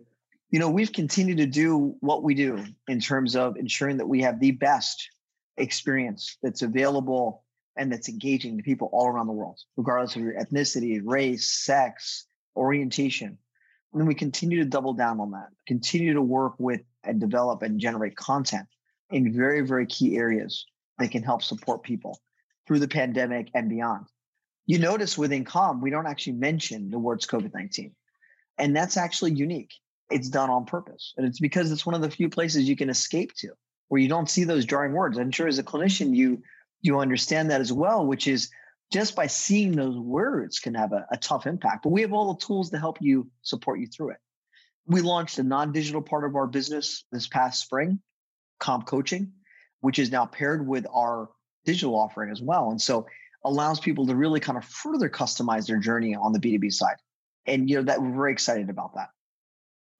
you 0.50 0.58
know, 0.58 0.70
we've 0.70 0.93
continued 0.93 1.38
to 1.38 1.46
do 1.46 1.94
what 2.00 2.22
we 2.22 2.34
do 2.34 2.64
in 2.88 3.00
terms 3.00 3.37
of 3.37 3.56
ensuring 3.56 3.99
that 3.99 4.06
we 4.06 4.22
have 4.22 4.40
the 4.40 4.52
best 4.52 5.08
experience 5.56 6.38
that's 6.43 6.62
available 6.62 7.44
and 7.76 7.90
that's 7.90 8.08
engaging 8.08 8.56
to 8.56 8.62
people 8.62 8.88
all 8.92 9.08
around 9.08 9.26
the 9.26 9.32
world, 9.32 9.60
regardless 9.76 10.16
of 10.16 10.22
your 10.22 10.34
ethnicity, 10.34 11.00
race, 11.04 11.50
sex, 11.50 12.26
orientation. 12.56 13.38
And 13.92 14.00
then 14.00 14.06
we 14.06 14.14
continue 14.14 14.58
to 14.58 14.64
double 14.68 14.94
down 14.94 15.20
on 15.20 15.32
that, 15.32 15.48
continue 15.66 16.14
to 16.14 16.22
work 16.22 16.54
with 16.58 16.80
and 17.04 17.20
develop 17.20 17.62
and 17.62 17.80
generate 17.80 18.16
content 18.16 18.66
in 19.10 19.32
very, 19.32 19.60
very 19.60 19.86
key 19.86 20.16
areas 20.16 20.66
that 20.98 21.10
can 21.10 21.22
help 21.22 21.42
support 21.42 21.82
people 21.82 22.18
through 22.66 22.78
the 22.78 22.88
pandemic 22.88 23.50
and 23.54 23.68
beyond 23.68 24.06
you 24.66 24.78
notice 24.78 25.18
within 25.18 25.44
Calm, 25.44 25.80
we 25.80 25.90
don't 25.90 26.06
actually 26.06 26.34
mention 26.34 26.90
the 26.90 26.98
words 26.98 27.26
COVID 27.26 27.52
19. 27.52 27.94
And 28.58 28.74
that's 28.74 28.96
actually 28.96 29.32
unique. 29.32 29.74
It's 30.10 30.28
done 30.28 30.50
on 30.50 30.64
purpose. 30.64 31.12
And 31.16 31.26
it's 31.26 31.40
because 31.40 31.72
it's 31.72 31.84
one 31.84 31.94
of 31.94 32.02
the 32.02 32.10
few 32.10 32.28
places 32.28 32.69
you 32.69 32.76
can 32.76 32.90
escape 32.90 33.34
to 33.36 33.50
where 33.88 34.00
you 34.00 34.08
don't 34.08 34.31
see 34.31 34.44
those 34.44 34.64
jarring 34.64 34.93
words. 34.93 35.19
I'm 35.19 35.31
sure 35.31 35.48
as 35.48 35.58
a 35.58 35.62
clinician, 35.62 36.14
you 36.14 36.43
you 36.84 37.00
understand 37.00 37.50
that 37.50 37.62
as 37.62 37.72
well, 37.72 38.06
which 38.06 38.29
is 38.29 38.50
just 38.93 39.17
by 39.17 39.26
seeing 39.26 39.72
those 39.72 39.96
words 39.96 40.58
can 40.58 40.74
have 40.74 40.93
a, 40.93 41.06
a 41.10 41.17
tough 41.17 41.46
impact. 41.46 41.82
But 41.82 41.93
we 41.93 42.03
have 42.03 42.12
all 42.12 42.34
the 42.34 42.44
tools 42.44 42.70
to 42.70 42.79
help 42.79 42.98
you 43.00 43.31
support 43.43 43.81
you 43.81 43.86
through 43.86 44.10
it. 44.10 44.19
We 44.86 45.00
launched 45.00 45.38
a 45.38 45.43
non-digital 45.43 46.03
part 46.03 46.26
of 46.26 46.36
our 46.36 46.46
business 46.46 47.05
this 47.10 47.26
past 47.26 47.62
spring, 47.62 48.00
Calm 48.60 48.82
coaching, 48.82 49.32
which 49.81 49.98
is 49.98 50.12
now 50.12 50.26
paired 50.26 50.69
with 50.69 50.86
our 50.93 51.31
digital 51.64 51.98
offering 51.98 52.31
as 52.31 52.43
well. 52.43 52.70
And 52.70 52.81
so 52.81 53.06
allows 53.46 53.81
people 53.81 54.06
to 54.06 54.14
really 54.14 54.41
kind 54.41 54.58
of 54.58 54.64
further 54.67 55.08
customize 55.08 55.67
their 55.67 55.79
journey 55.79 56.14
on 56.14 56.34
the 56.34 56.38
B2B 56.38 56.70
side. 56.70 56.96
And 57.46 57.69
you 57.69 57.76
know 57.76 57.82
that 57.84 58.03
we're 58.03 58.14
very 58.14 58.32
excited 58.32 58.69
about 58.69 58.94
that. 58.96 59.08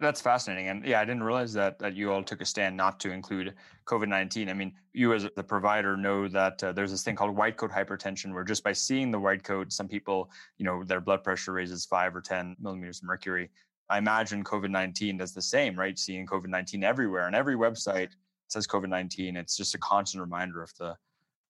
That's 0.01 0.21
fascinating. 0.21 0.69
And 0.69 0.85
yeah, 0.85 1.01
I 1.01 1.05
didn't 1.05 1.23
realize 1.23 1.53
that 1.53 1.79
that 1.79 1.95
you 1.95 2.13
all 2.13 2.23
took 2.23 2.41
a 2.41 2.45
stand 2.45 2.77
not 2.77 2.99
to 3.01 3.13
include 3.13 3.55
COVID-19. 3.87 4.51
I 4.51 4.53
mean, 4.53 4.73
you 4.93 5.15
as 5.15 5.27
the 5.37 5.43
provider 5.43 5.97
know 5.97 6.27
that 6.29 6.63
uh, 6.65 6.73
there's 6.73 6.91
this 6.91 7.05
thing 7.05 7.15
called 7.15 7.37
white 7.37 7.57
coat 7.57 7.71
hypertension 7.71 8.35
where 8.35 8.43
just 8.45 8.65
by 8.65 8.73
seeing 8.73 9.11
the 9.11 9.21
white 9.21 9.45
coat, 9.45 9.73
some 9.73 9.87
people, 9.87 10.31
you 10.59 10.65
know, 10.65 10.83
their 10.83 11.01
blood 11.01 11.23
pressure 11.23 11.53
raises 11.53 11.85
5 11.87 12.17
or 12.17 12.21
10 12.21 12.57
millimeters 12.61 12.99
of 12.99 13.05
mercury. 13.05 13.51
I 13.89 13.99
imagine 13.99 14.43
COVID-19 14.43 15.19
does 15.19 15.33
the 15.33 15.43
same, 15.43 15.79
right? 15.79 15.97
Seeing 15.99 16.27
COVID-19 16.27 16.83
everywhere 16.83 17.27
and 17.27 17.37
every 17.37 17.55
website 17.55 18.11
says 18.49 18.67
COVID-19. 18.67 19.37
It's 19.37 19.57
just 19.57 19.75
a 19.75 19.79
constant 19.79 20.23
reminder 20.23 20.63
of 20.63 20.73
the 20.77 20.97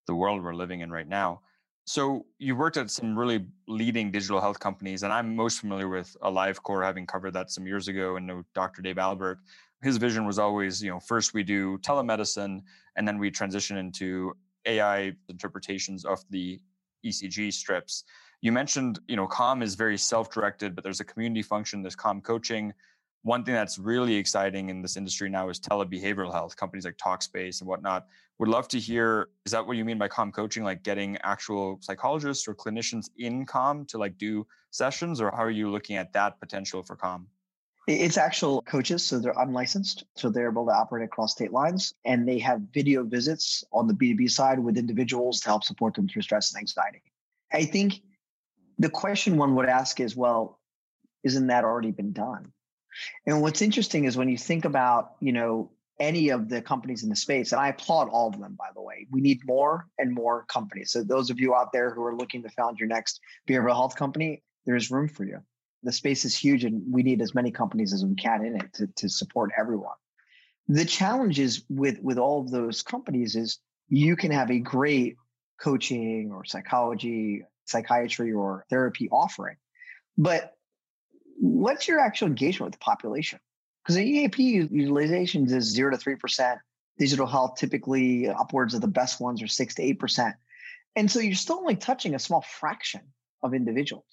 the 0.06 0.14
world 0.14 0.42
we're 0.42 0.54
living 0.54 0.80
in 0.80 0.90
right 0.90 1.08
now. 1.08 1.40
So 1.86 2.24
you 2.38 2.56
worked 2.56 2.78
at 2.78 2.90
some 2.90 3.18
really 3.18 3.44
leading 3.68 4.10
digital 4.10 4.40
health 4.40 4.58
companies, 4.58 5.02
and 5.02 5.12
I'm 5.12 5.36
most 5.36 5.60
familiar 5.60 5.88
with 5.88 6.16
AliveCor, 6.22 6.82
having 6.82 7.06
covered 7.06 7.32
that 7.32 7.50
some 7.50 7.66
years 7.66 7.88
ago, 7.88 8.16
and 8.16 8.26
know 8.26 8.42
Dr. 8.54 8.80
Dave 8.80 8.96
Albert. 8.96 9.40
His 9.82 9.98
vision 9.98 10.26
was 10.26 10.38
always, 10.38 10.82
you 10.82 10.90
know, 10.90 10.98
first 10.98 11.34
we 11.34 11.42
do 11.42 11.76
telemedicine, 11.78 12.62
and 12.96 13.06
then 13.06 13.18
we 13.18 13.30
transition 13.30 13.76
into 13.76 14.34
AI 14.64 15.12
interpretations 15.28 16.06
of 16.06 16.24
the 16.30 16.58
ECG 17.04 17.52
strips. 17.52 18.04
You 18.40 18.50
mentioned, 18.50 18.98
you 19.06 19.16
know, 19.16 19.26
Calm 19.26 19.62
is 19.62 19.74
very 19.74 19.98
self-directed, 19.98 20.74
but 20.74 20.84
there's 20.84 21.00
a 21.00 21.04
community 21.04 21.42
function. 21.42 21.82
There's 21.82 21.96
Calm 21.96 22.22
coaching 22.22 22.72
one 23.24 23.42
thing 23.42 23.54
that's 23.54 23.78
really 23.78 24.14
exciting 24.14 24.68
in 24.68 24.82
this 24.82 24.96
industry 24.96 25.30
now 25.30 25.48
is 25.48 25.58
telebehavioral 25.58 26.30
health 26.30 26.56
companies 26.56 26.84
like 26.84 26.96
talkspace 26.98 27.60
and 27.60 27.68
whatnot 27.68 28.06
would 28.38 28.48
love 28.48 28.68
to 28.68 28.78
hear 28.78 29.28
is 29.46 29.52
that 29.52 29.66
what 29.66 29.76
you 29.76 29.84
mean 29.84 29.98
by 29.98 30.08
Calm 30.08 30.30
coaching 30.30 30.62
like 30.62 30.82
getting 30.82 31.16
actual 31.22 31.78
psychologists 31.80 32.46
or 32.46 32.54
clinicians 32.54 33.08
in 33.18 33.46
Calm 33.46 33.86
to 33.86 33.98
like 33.98 34.18
do 34.18 34.46
sessions 34.70 35.20
or 35.20 35.30
how 35.30 35.42
are 35.42 35.50
you 35.50 35.70
looking 35.70 35.96
at 35.96 36.12
that 36.12 36.38
potential 36.38 36.82
for 36.82 36.96
Calm 36.96 37.26
It's 37.86 38.18
actual 38.18 38.60
coaches, 38.62 39.04
so 39.04 39.18
they're 39.18 39.34
unlicensed, 39.38 40.04
so 40.16 40.30
they're 40.30 40.50
able 40.50 40.66
to 40.66 40.72
operate 40.72 41.04
across 41.04 41.32
state 41.32 41.52
lines, 41.52 41.94
and 42.04 42.26
they 42.28 42.38
have 42.38 42.60
video 42.72 43.04
visits 43.04 43.64
on 43.72 43.86
the 43.86 43.94
B2B 43.94 44.30
side 44.30 44.58
with 44.58 44.76
individuals 44.76 45.40
to 45.40 45.48
help 45.48 45.64
support 45.64 45.94
them 45.94 46.08
through 46.08 46.22
stress 46.22 46.52
and 46.52 46.60
anxiety. 46.60 47.02
I 47.52 47.64
think 47.64 48.02
the 48.78 48.90
question 48.90 49.36
one 49.36 49.54
would 49.54 49.68
ask 49.68 50.00
is, 50.00 50.16
well, 50.16 50.60
isn't 51.22 51.46
that 51.46 51.64
already 51.64 51.90
been 51.90 52.12
done? 52.12 52.52
And 53.26 53.42
what's 53.42 53.62
interesting 53.62 54.04
is 54.04 54.16
when 54.16 54.28
you 54.28 54.38
think 54.38 54.64
about, 54.64 55.12
you 55.20 55.32
know, 55.32 55.70
any 56.00 56.30
of 56.30 56.48
the 56.48 56.60
companies 56.60 57.02
in 57.02 57.08
the 57.08 57.16
space, 57.16 57.52
and 57.52 57.60
I 57.60 57.68
applaud 57.68 58.08
all 58.08 58.28
of 58.28 58.40
them, 58.40 58.56
by 58.58 58.68
the 58.74 58.82
way. 58.82 59.06
We 59.10 59.20
need 59.20 59.46
more 59.46 59.86
and 59.98 60.12
more 60.12 60.44
companies. 60.46 60.90
So 60.90 61.04
those 61.04 61.30
of 61.30 61.38
you 61.38 61.54
out 61.54 61.72
there 61.72 61.94
who 61.94 62.02
are 62.02 62.16
looking 62.16 62.42
to 62.42 62.48
found 62.50 62.78
your 62.78 62.88
next 62.88 63.20
behavioral 63.48 63.74
health 63.74 63.96
company, 63.96 64.42
there's 64.66 64.90
room 64.90 65.08
for 65.08 65.24
you. 65.24 65.38
The 65.82 65.92
space 65.92 66.24
is 66.24 66.36
huge, 66.36 66.64
and 66.64 66.82
we 66.90 67.02
need 67.02 67.20
as 67.20 67.34
many 67.34 67.50
companies 67.50 67.92
as 67.92 68.04
we 68.04 68.14
can 68.14 68.44
in 68.44 68.56
it 68.56 68.72
to, 68.74 68.86
to 68.96 69.08
support 69.08 69.52
everyone. 69.56 69.94
The 70.66 70.86
challenge 70.86 71.38
is 71.38 71.62
with 71.68 72.00
with 72.00 72.18
all 72.18 72.40
of 72.40 72.50
those 72.50 72.82
companies 72.82 73.36
is 73.36 73.58
you 73.88 74.16
can 74.16 74.30
have 74.30 74.50
a 74.50 74.58
great 74.58 75.16
coaching 75.60 76.32
or 76.32 76.44
psychology, 76.44 77.42
psychiatry, 77.66 78.32
or 78.32 78.64
therapy 78.70 79.10
offering, 79.10 79.56
but 80.16 80.54
what's 81.44 81.86
your 81.86 82.00
actual 82.00 82.28
engagement 82.28 82.72
with 82.72 82.80
the 82.80 82.84
population? 82.84 83.38
Because 83.82 83.96
the 83.96 84.04
EAP 84.04 84.68
utilizations 84.68 85.52
is 85.52 85.64
zero 85.64 85.90
to 85.90 85.98
three 85.98 86.16
percent. 86.16 86.58
Digital 86.98 87.26
health 87.26 87.56
typically 87.56 88.28
upwards 88.28 88.72
of 88.72 88.80
the 88.80 88.88
best 88.88 89.20
ones 89.20 89.42
are 89.42 89.48
six 89.48 89.74
to 89.74 89.82
eight 89.82 89.98
percent, 89.98 90.34
and 90.96 91.10
so 91.10 91.20
you're 91.20 91.34
still 91.34 91.58
only 91.58 91.76
touching 91.76 92.14
a 92.14 92.18
small 92.18 92.42
fraction 92.42 93.02
of 93.42 93.52
individuals. 93.52 94.04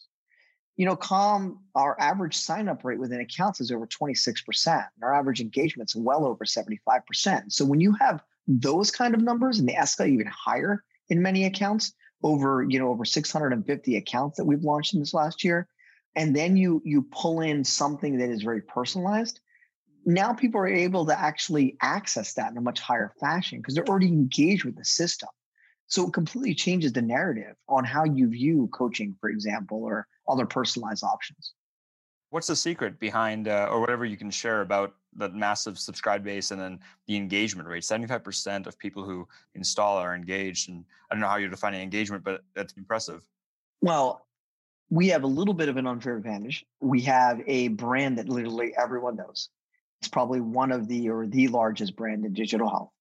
You 0.77 0.85
know, 0.85 0.95
Calm, 0.95 1.59
our 1.75 1.99
average 1.99 2.35
sign 2.35 2.67
up 2.67 2.83
rate 2.83 2.99
within 2.99 3.21
accounts 3.21 3.61
is 3.61 3.71
over 3.71 3.85
26%. 3.85 4.67
And 4.67 5.03
our 5.03 5.13
average 5.13 5.41
engagement's 5.41 5.95
well 5.95 6.25
over 6.25 6.43
75%. 6.43 7.51
So 7.51 7.65
when 7.65 7.81
you 7.81 7.93
have 7.99 8.23
those 8.47 8.89
kind 8.89 9.13
of 9.13 9.21
numbers 9.21 9.59
and 9.59 9.69
they 9.69 9.73
escalate 9.73 10.13
even 10.13 10.27
higher 10.27 10.83
in 11.09 11.21
many 11.21 11.45
accounts, 11.45 11.93
over, 12.23 12.65
you 12.67 12.79
know, 12.79 12.89
over 12.89 13.05
650 13.05 13.95
accounts 13.97 14.37
that 14.37 14.45
we've 14.45 14.63
launched 14.63 14.93
in 14.93 14.99
this 14.99 15.13
last 15.13 15.43
year, 15.43 15.67
and 16.15 16.35
then 16.35 16.57
you 16.57 16.81
you 16.85 17.03
pull 17.03 17.41
in 17.41 17.63
something 17.63 18.17
that 18.17 18.29
is 18.29 18.43
very 18.43 18.61
personalized, 18.61 19.39
now 20.05 20.33
people 20.33 20.59
are 20.59 20.67
able 20.67 21.05
to 21.05 21.19
actually 21.19 21.77
access 21.81 22.33
that 22.33 22.51
in 22.51 22.57
a 22.57 22.61
much 22.61 22.79
higher 22.79 23.13
fashion 23.19 23.59
because 23.59 23.75
they're 23.75 23.87
already 23.87 24.07
engaged 24.07 24.65
with 24.65 24.75
the 24.75 24.85
system. 24.85 25.29
So 25.87 26.07
it 26.07 26.13
completely 26.13 26.55
changes 26.55 26.93
the 26.93 27.01
narrative 27.01 27.55
on 27.67 27.83
how 27.83 28.05
you 28.05 28.29
view 28.29 28.69
coaching, 28.73 29.15
for 29.19 29.29
example, 29.29 29.83
or 29.83 30.07
other 30.27 30.45
personalized 30.45 31.03
options. 31.03 31.53
What's 32.29 32.47
the 32.47 32.55
secret 32.55 32.97
behind, 32.97 33.49
uh, 33.49 33.67
or 33.69 33.81
whatever 33.81 34.05
you 34.05 34.15
can 34.15 34.31
share 34.31 34.61
about 34.61 34.95
that 35.17 35.33
massive 35.33 35.77
subscribe 35.77 36.23
base 36.23 36.51
and 36.51 36.61
then 36.61 36.79
the 37.07 37.17
engagement 37.17 37.67
rate? 37.67 37.83
75% 37.83 38.67
of 38.67 38.79
people 38.79 39.03
who 39.03 39.27
install 39.53 39.97
are 39.97 40.15
engaged. 40.15 40.69
And 40.69 40.85
I 41.09 41.13
don't 41.13 41.19
know 41.19 41.27
how 41.27 41.35
you're 41.35 41.49
defining 41.49 41.81
engagement, 41.81 42.23
but 42.23 42.41
that's 42.55 42.71
impressive. 42.77 43.27
Well, 43.81 44.25
we 44.91 45.07
have 45.07 45.23
a 45.23 45.27
little 45.27 45.53
bit 45.53 45.69
of 45.69 45.77
an 45.77 45.87
unfair 45.87 46.17
advantage. 46.17 46.65
We 46.81 47.01
have 47.03 47.41
a 47.47 47.69
brand 47.69 48.17
that 48.17 48.27
literally 48.27 48.73
everyone 48.77 49.15
knows. 49.15 49.47
It's 50.01 50.09
probably 50.09 50.41
one 50.41 50.71
of 50.73 50.87
the 50.89 51.09
or 51.09 51.25
the 51.25 51.47
largest 51.47 51.95
brand 51.95 52.25
in 52.25 52.33
digital 52.33 52.69
health 52.69 52.91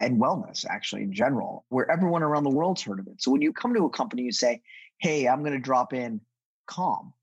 and 0.00 0.20
wellness, 0.20 0.66
actually, 0.68 1.02
in 1.02 1.14
general, 1.14 1.64
where 1.70 1.90
everyone 1.90 2.22
around 2.22 2.44
the 2.44 2.50
world's 2.50 2.82
heard 2.82 3.00
of 3.00 3.06
it. 3.06 3.22
So 3.22 3.30
when 3.30 3.40
you 3.40 3.54
come 3.54 3.72
to 3.72 3.86
a 3.86 3.90
company, 3.90 4.22
you 4.22 4.32
say, 4.32 4.60
Hey, 4.98 5.26
I'm 5.26 5.40
going 5.40 5.54
to 5.54 5.58
drop 5.58 5.94
in 5.94 6.20
Calm. 6.66 7.14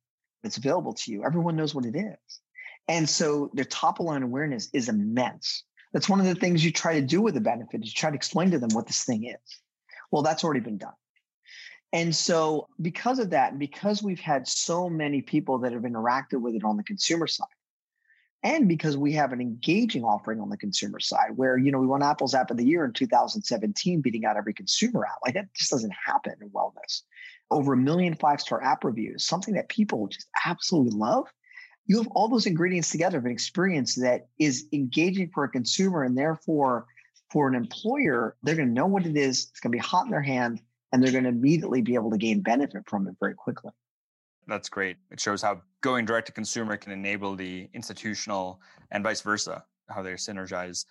It's 0.43 0.57
available 0.57 0.93
to 0.93 1.11
you. 1.11 1.23
Everyone 1.23 1.55
knows 1.55 1.75
what 1.75 1.85
it 1.85 1.95
is. 1.95 2.39
And 2.87 3.07
so 3.07 3.51
the 3.53 3.65
top 3.65 3.99
line 3.99 4.23
awareness 4.23 4.69
is 4.73 4.89
immense. 4.89 5.63
That's 5.93 6.09
one 6.09 6.19
of 6.19 6.25
the 6.25 6.35
things 6.35 6.65
you 6.65 6.71
try 6.71 6.99
to 6.99 7.05
do 7.05 7.21
with 7.21 7.37
a 7.37 7.41
benefit 7.41 7.83
is 7.83 7.89
you 7.89 7.93
try 7.93 8.09
to 8.09 8.15
explain 8.15 8.49
to 8.51 8.59
them 8.59 8.69
what 8.73 8.87
this 8.87 9.03
thing 9.03 9.25
is. 9.25 9.61
Well, 10.09 10.23
that's 10.23 10.43
already 10.43 10.61
been 10.61 10.79
done. 10.79 10.93
And 11.93 12.15
so 12.15 12.67
because 12.81 13.19
of 13.19 13.29
that, 13.29 13.51
and 13.51 13.59
because 13.59 14.03
we've 14.03 14.19
had 14.19 14.47
so 14.47 14.89
many 14.89 15.21
people 15.21 15.59
that 15.59 15.71
have 15.71 15.83
interacted 15.83 16.41
with 16.41 16.55
it 16.55 16.63
on 16.63 16.77
the 16.77 16.83
consumer 16.83 17.27
side, 17.27 17.47
and 18.43 18.67
because 18.67 18.95
we 18.95 19.13
have 19.13 19.33
an 19.33 19.41
engaging 19.41 20.03
offering 20.03 20.39
on 20.39 20.49
the 20.49 20.57
consumer 20.57 20.99
side 20.99 21.31
where 21.35 21.57
you 21.57 21.71
know 21.71 21.79
we 21.79 21.87
won 21.87 22.03
apple's 22.03 22.35
app 22.35 22.51
of 22.51 22.57
the 22.57 22.65
year 22.65 22.85
in 22.85 22.93
2017 22.93 24.01
beating 24.01 24.25
out 24.25 24.37
every 24.37 24.53
consumer 24.53 25.05
app 25.05 25.17
like 25.25 25.33
that 25.33 25.53
just 25.53 25.71
doesn't 25.71 25.93
happen 26.05 26.33
in 26.41 26.49
wellness. 26.49 27.01
Over 27.49 27.73
a 27.73 27.77
million 27.77 28.15
five 28.15 28.41
star 28.41 28.61
app 28.61 28.83
reviews 28.83 29.25
something 29.25 29.53
that 29.55 29.69
people 29.69 30.07
just 30.07 30.27
absolutely 30.45 30.97
love. 30.97 31.27
You 31.85 31.97
have 31.97 32.07
all 32.07 32.27
those 32.27 32.45
ingredients 32.45 32.91
together 32.91 33.17
of 33.17 33.25
an 33.25 33.31
experience 33.31 33.95
that 33.95 34.27
is 34.37 34.67
engaging 34.73 35.31
for 35.33 35.45
a 35.45 35.49
consumer 35.49 36.03
and 36.03 36.17
therefore 36.17 36.85
for 37.31 37.47
an 37.47 37.55
employer 37.55 38.35
they're 38.43 38.55
going 38.55 38.67
to 38.67 38.73
know 38.73 38.87
what 38.87 39.05
it 39.05 39.17
is 39.17 39.47
it's 39.49 39.59
going 39.59 39.71
to 39.71 39.77
be 39.77 39.81
hot 39.81 40.05
in 40.05 40.11
their 40.11 40.21
hand 40.21 40.61
and 40.91 41.03
they're 41.03 41.11
going 41.11 41.23
to 41.23 41.29
immediately 41.29 41.81
be 41.81 41.95
able 41.95 42.11
to 42.11 42.17
gain 42.17 42.41
benefit 42.41 42.83
from 42.87 43.07
it 43.07 43.15
very 43.19 43.33
quickly 43.33 43.71
that's 44.47 44.69
great. 44.69 44.97
It 45.11 45.19
shows 45.19 45.41
how 45.41 45.61
going 45.81 46.05
direct 46.05 46.27
to 46.27 46.33
consumer 46.33 46.77
can 46.77 46.91
enable 46.91 47.35
the 47.35 47.69
institutional 47.73 48.61
and 48.91 49.03
vice 49.03 49.21
versa, 49.21 49.63
how 49.89 50.01
they're 50.01 50.15
synergized. 50.15 50.85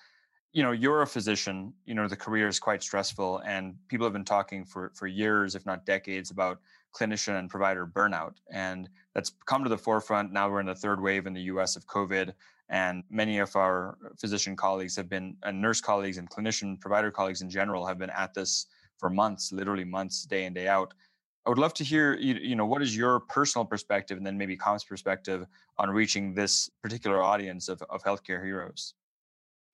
You 0.52 0.62
know, 0.62 0.72
you're 0.72 1.02
a 1.02 1.06
physician, 1.06 1.72
you 1.84 1.94
know, 1.94 2.06
the 2.06 2.16
career 2.16 2.48
is 2.48 2.58
quite 2.58 2.82
stressful 2.82 3.42
and 3.46 3.74
people 3.88 4.06
have 4.06 4.12
been 4.12 4.24
talking 4.24 4.64
for 4.64 4.92
for 4.94 5.06
years, 5.06 5.54
if 5.54 5.66
not 5.66 5.84
decades, 5.84 6.30
about 6.30 6.60
clinician 6.94 7.38
and 7.38 7.50
provider 7.50 7.86
burnout. 7.86 8.34
And 8.50 8.88
that's 9.14 9.32
come 9.46 9.64
to 9.64 9.70
the 9.70 9.78
forefront. 9.78 10.32
Now 10.32 10.48
we're 10.50 10.60
in 10.60 10.66
the 10.66 10.74
third 10.74 11.00
wave 11.02 11.26
in 11.26 11.34
the 11.34 11.42
US 11.42 11.76
of 11.76 11.86
COVID. 11.86 12.32
And 12.68 13.04
many 13.10 13.38
of 13.38 13.54
our 13.54 13.96
physician 14.18 14.56
colleagues 14.56 14.96
have 14.96 15.08
been, 15.08 15.36
and 15.44 15.60
nurse 15.60 15.80
colleagues 15.80 16.18
and 16.18 16.28
clinician 16.28 16.80
provider 16.80 17.10
colleagues 17.10 17.42
in 17.42 17.50
general 17.50 17.86
have 17.86 17.98
been 17.98 18.10
at 18.10 18.34
this 18.34 18.66
for 18.98 19.10
months, 19.10 19.52
literally 19.52 19.84
months, 19.84 20.24
day 20.24 20.44
in, 20.44 20.54
day 20.54 20.68
out. 20.68 20.94
I 21.46 21.48
would 21.48 21.58
love 21.58 21.74
to 21.74 21.84
hear, 21.84 22.14
you 22.16 22.56
know, 22.56 22.66
what 22.66 22.82
is 22.82 22.96
your 22.96 23.20
personal 23.20 23.64
perspective 23.64 24.16
and 24.16 24.26
then 24.26 24.36
maybe 24.36 24.56
Calm's 24.56 24.82
perspective 24.82 25.46
on 25.78 25.90
reaching 25.90 26.34
this 26.34 26.68
particular 26.82 27.22
audience 27.22 27.68
of, 27.68 27.80
of 27.88 28.02
healthcare 28.02 28.44
heroes? 28.44 28.94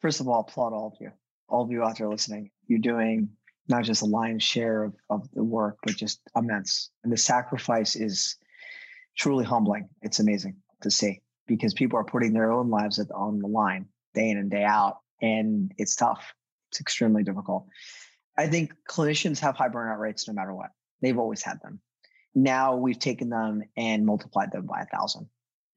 First 0.01 0.21
of 0.21 0.29
all, 0.29 0.41
applaud 0.41 0.75
all 0.75 0.89
of 0.89 1.01
you, 1.01 1.11
all 1.49 1.63
of 1.63 1.71
you 1.71 1.83
out 1.83 1.97
there 1.97 2.09
listening. 2.09 2.51
You're 2.67 2.79
doing 2.79 3.31
not 3.69 3.85
just 3.85 4.03
a 4.03 4.07
lion's 4.07 4.43
share 4.43 4.85
of, 4.85 4.95
of 5.09 5.31
the 5.33 5.45
work, 5.45 5.79
but 5.83 5.97
just 5.97 6.21
immense. 6.37 6.91
And 7.05 7.13
the 7.13 7.17
sacrifice 7.17 7.97
is 7.97 8.37
truly 9.17 9.45
humbling. 9.45 9.89
It's 10.03 10.21
amazing 10.21 10.57
to 10.83 10.91
see 10.91 11.21
because 11.47 11.73
people 11.73 11.99
are 11.99 12.05
putting 12.05 12.33
their 12.33 12.53
own 12.53 12.69
lives 12.69 13.01
on 13.15 13.39
the 13.39 13.49
line 13.49 13.87
day 14.15 14.29
in 14.29 14.37
and 14.37 14.51
day 14.51 14.65
out. 14.65 14.99
And 15.23 15.73
it's 15.79 15.97
tough. 15.97 16.35
It's 16.71 16.81
extremely 16.81 17.23
difficult. 17.23 17.67
I 18.37 18.47
think 18.47 18.73
clinicians 18.89 19.41
have 19.41 19.57
high 19.57 19.69
burnout 19.69 19.99
rates 19.99 20.27
no 20.27 20.35
matter 20.35 20.55
what. 20.55 20.71
They've 21.01 21.19
always 21.19 21.43
had 21.43 21.61
them. 21.63 21.81
Now 22.35 22.77
we've 22.77 22.99
taken 22.99 23.29
them 23.29 23.63
and 23.77 24.07
multiplied 24.07 24.53
them 24.53 24.67
by 24.67 24.83
a 24.83 24.87
thousand. 24.87 25.29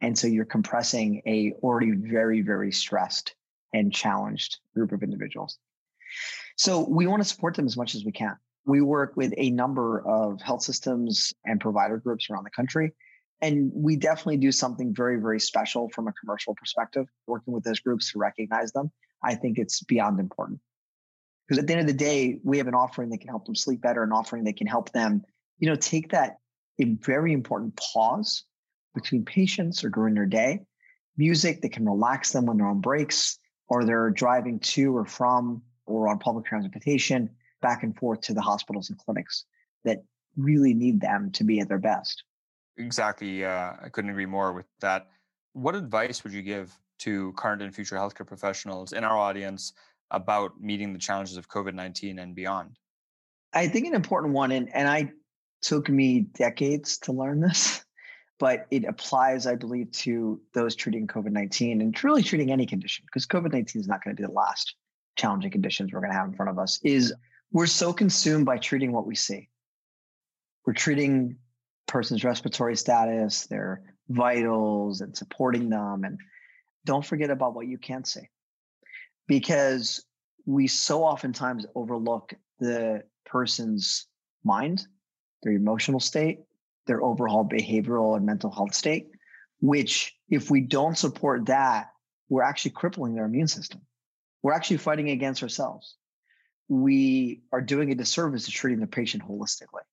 And 0.02 0.18
so 0.18 0.28
you're 0.28 0.46
compressing 0.46 1.22
a 1.26 1.54
already 1.64 1.92
very, 1.92 2.42
very 2.42 2.72
stressed 2.72 3.36
and 3.74 3.94
challenged 3.94 4.60
group 4.74 4.92
of 4.92 5.04
individuals. 5.04 5.58
So 6.58 6.88
we 6.88 7.08
want 7.08 7.22
to 7.22 7.28
support 7.28 7.56
them 7.56 7.66
as 7.66 7.76
much 7.76 7.96
as 7.96 8.06
we 8.06 8.12
can. 8.12 8.38
We 8.66 8.82
work 8.82 9.14
with 9.16 9.34
a 9.38 9.52
number 9.52 10.06
of 10.08 10.42
health 10.42 10.64
systems 10.64 11.34
and 11.46 11.60
provider 11.60 11.98
groups 11.98 12.30
around 12.30 12.46
the 12.46 12.52
country. 12.52 12.94
And 13.42 13.72
we 13.74 13.98
definitely 13.98 14.38
do 14.38 14.52
something 14.52 14.94
very, 14.96 15.20
very 15.20 15.40
special 15.40 15.90
from 15.90 16.08
a 16.08 16.14
commercial 16.14 16.56
perspective, 16.56 17.08
working 17.28 17.54
with 17.54 17.64
those 17.64 17.80
groups 17.80 18.12
to 18.14 18.20
recognize 18.20 18.72
them. 18.72 18.92
I 19.24 19.36
think 19.36 19.58
it's 19.58 19.84
beyond 19.84 20.20
important. 20.20 20.62
Because 21.48 21.62
at 21.62 21.68
the 21.68 21.74
end 21.74 21.82
of 21.82 21.88
the 21.88 21.94
day, 21.94 22.40
we 22.44 22.58
have 22.58 22.68
an 22.68 22.74
offering 22.74 23.10
that 23.10 23.20
can 23.20 23.30
help 23.30 23.46
them 23.46 23.56
sleep 23.56 23.82
better, 23.82 24.04
an 24.04 24.12
offering 24.12 24.46
that 24.46 24.58
can 24.58 24.68
help 24.68 24.92
them, 24.92 25.24
you 25.60 25.70
know, 25.70 25.76
take 25.76 26.12
that 26.12 26.38
a 26.80 26.86
very 26.86 27.34
important 27.34 27.76
pause 27.76 28.44
between 28.94 29.26
patients 29.26 29.84
or 29.84 29.90
during 29.90 30.16
their 30.16 30.26
day, 30.26 30.62
music 31.18 31.62
that 31.62 31.72
can 31.72 31.86
relax 31.86 32.32
them 32.32 32.46
when 32.46 32.58
they're 32.58 32.68
on 32.68 32.82
breaks 32.82 33.38
or 33.68 33.86
they're 33.86 34.10
driving 34.10 34.60
to 34.60 34.96
or 34.96 35.06
from 35.06 35.62
or 35.86 36.08
on 36.08 36.18
public 36.18 36.46
transportation 36.46 37.30
back 37.62 37.84
and 37.84 37.96
forth 37.96 38.22
to 38.22 38.34
the 38.34 38.42
hospitals 38.42 38.90
and 38.90 38.98
clinics 39.00 39.46
that 39.84 40.04
really 40.36 40.74
need 40.74 41.00
them 41.00 41.32
to 41.32 41.44
be 41.44 41.60
at 41.60 41.68
their 41.68 41.80
best. 41.80 42.24
Exactly. 42.78 43.46
Uh, 43.46 43.74
I 43.82 43.90
couldn't 43.90 44.10
agree 44.10 44.26
more 44.26 44.52
with 44.52 44.66
that. 44.82 45.08
What 45.54 45.76
advice 45.76 46.24
would 46.24 46.34
you 46.34 46.42
give 46.42 46.78
to 47.00 47.34
current 47.34 47.62
and 47.62 47.74
future 47.74 47.96
healthcare 47.96 48.28
professionals 48.28 48.94
in 48.94 49.04
our 49.04 49.18
audience 49.18 49.74
about 50.12 50.60
meeting 50.60 50.94
the 50.94 51.00
challenges 51.00 51.38
of 51.38 51.48
COVID 51.48 51.74
19 51.74 52.20
and 52.20 52.36
beyond? 52.36 52.78
I 53.54 53.68
think 53.68 53.88
an 53.88 53.96
important 53.96 54.34
one, 54.34 54.52
and, 54.52 54.74
and 54.74 54.88
I 54.88 55.12
took 55.62 55.90
me 55.90 56.22
decades 56.22 56.98
to 57.00 57.14
learn 57.14 57.40
this, 57.40 57.84
but 58.40 58.68
it 58.70 58.86
applies, 58.86 59.48
I 59.48 59.56
believe, 59.56 59.92
to 59.92 60.42
those 60.54 60.76
treating 60.76 61.08
COVID 61.08 61.32
19 61.32 61.82
and 61.82 61.96
truly 61.96 62.24
treating 62.24 62.52
any 62.52 62.66
condition, 62.66 63.06
because 63.06 63.26
COVID 63.26 63.52
19 63.52 63.82
is 63.82 63.88
not 63.88 64.04
going 64.04 64.16
to 64.16 64.22
be 64.22 64.28
the 64.28 64.34
last 64.34 64.76
challenging 65.16 65.52
conditions 65.52 65.92
we're 65.94 66.02
going 66.02 66.12
to 66.12 66.18
have 66.18 66.28
in 66.28 66.36
front 66.36 66.52
of 66.52 66.60
us, 66.60 66.80
is 66.84 67.14
we're 67.52 67.66
so 67.66 67.94
consumed 67.94 68.46
by 68.46 68.58
treating 68.58 68.92
what 68.92 69.08
we 69.08 69.16
see. 69.16 69.50
We're 70.66 70.74
treating 70.74 71.38
person's 71.88 72.24
respiratory 72.24 72.76
status, 72.76 73.46
their 73.46 73.82
vitals, 74.10 75.02
and 75.02 75.16
supporting 75.16 75.70
them. 75.70 76.04
And 76.04 76.20
don't 76.86 77.06
forget 77.06 77.30
about 77.30 77.54
what 77.54 77.68
you 77.68 77.78
can't 77.78 78.08
see 78.08 78.30
because 79.28 80.04
we 80.46 80.68
so 80.68 81.04
oftentimes 81.04 81.66
overlook 81.76 82.34
the 82.60 83.04
person's 83.26 84.08
mind, 84.44 84.86
their 85.44 85.54
emotional 85.54 86.00
state, 86.00 86.40
their 86.88 87.04
overall 87.04 87.48
behavioral 87.48 88.16
and 88.16 88.26
mental 88.26 88.52
health 88.52 88.76
state, 88.76 89.08
which, 89.60 90.16
if 90.30 90.52
we 90.52 90.62
don't 90.62 90.98
support 90.98 91.48
that, 91.48 91.88
we're 92.30 92.44
actually 92.44 92.72
crippling 92.72 93.16
their 93.16 93.26
immune 93.26 93.48
system. 93.48 93.82
We're 94.44 94.54
actually 94.54 94.78
fighting 94.78 95.10
against 95.10 95.42
ourselves. 95.42 95.96
We 96.68 97.42
are 97.52 97.62
doing 97.62 97.92
a 97.92 97.96
disservice 97.96 98.46
to 98.46 98.52
treating 98.52 98.80
the 98.80 98.88
patient 98.88 99.24
holistically. 99.24 99.84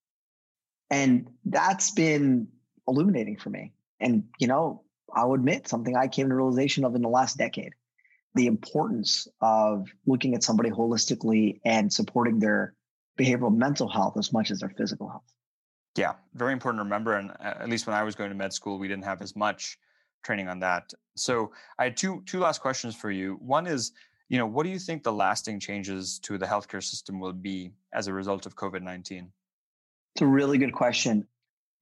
And 0.90 1.30
that's 1.44 1.90
been 1.90 2.48
illuminating 2.86 3.38
for 3.38 3.50
me. 3.50 3.72
And, 4.00 4.24
you 4.38 4.46
know, 4.46 4.82
I'll 5.14 5.32
admit 5.32 5.68
something 5.68 5.96
I 5.96 6.08
came 6.08 6.28
to 6.28 6.34
realization 6.34 6.84
of 6.84 6.94
in 6.94 7.02
the 7.02 7.08
last 7.08 7.38
decade 7.38 7.72
the 8.34 8.46
importance 8.46 9.28
of 9.40 9.88
looking 10.06 10.34
at 10.34 10.42
somebody 10.42 10.70
holistically 10.70 11.60
and 11.64 11.92
supporting 11.92 12.38
their 12.38 12.74
behavioral 13.18 13.54
mental 13.54 13.88
health 13.88 14.16
as 14.16 14.32
much 14.32 14.50
as 14.50 14.60
their 14.60 14.70
physical 14.70 15.08
health. 15.08 15.32
Yeah, 15.96 16.14
very 16.34 16.52
important 16.54 16.80
to 16.80 16.84
remember. 16.84 17.16
And 17.16 17.30
uh, 17.30 17.54
at 17.60 17.68
least 17.68 17.86
when 17.86 17.94
I 17.94 18.02
was 18.02 18.14
going 18.14 18.30
to 18.30 18.36
med 18.36 18.52
school, 18.52 18.78
we 18.78 18.88
didn't 18.88 19.04
have 19.04 19.20
as 19.20 19.36
much 19.36 19.78
training 20.24 20.48
on 20.48 20.60
that. 20.60 20.92
So 21.16 21.52
I 21.78 21.84
had 21.84 21.96
two 21.96 22.22
two 22.24 22.40
last 22.40 22.60
questions 22.62 22.96
for 22.96 23.10
you. 23.10 23.34
One 23.42 23.66
is, 23.66 23.92
you 24.28 24.38
know, 24.38 24.46
what 24.46 24.64
do 24.64 24.70
you 24.70 24.78
think 24.78 25.02
the 25.02 25.12
lasting 25.12 25.60
changes 25.60 26.18
to 26.20 26.38
the 26.38 26.46
healthcare 26.46 26.82
system 26.82 27.20
will 27.20 27.34
be 27.34 27.72
as 27.92 28.06
a 28.06 28.12
result 28.14 28.46
of 28.46 28.56
COVID 28.56 28.82
nineteen? 28.82 29.30
It's 30.14 30.22
a 30.22 30.26
really 30.26 30.56
good 30.56 30.72
question. 30.72 31.26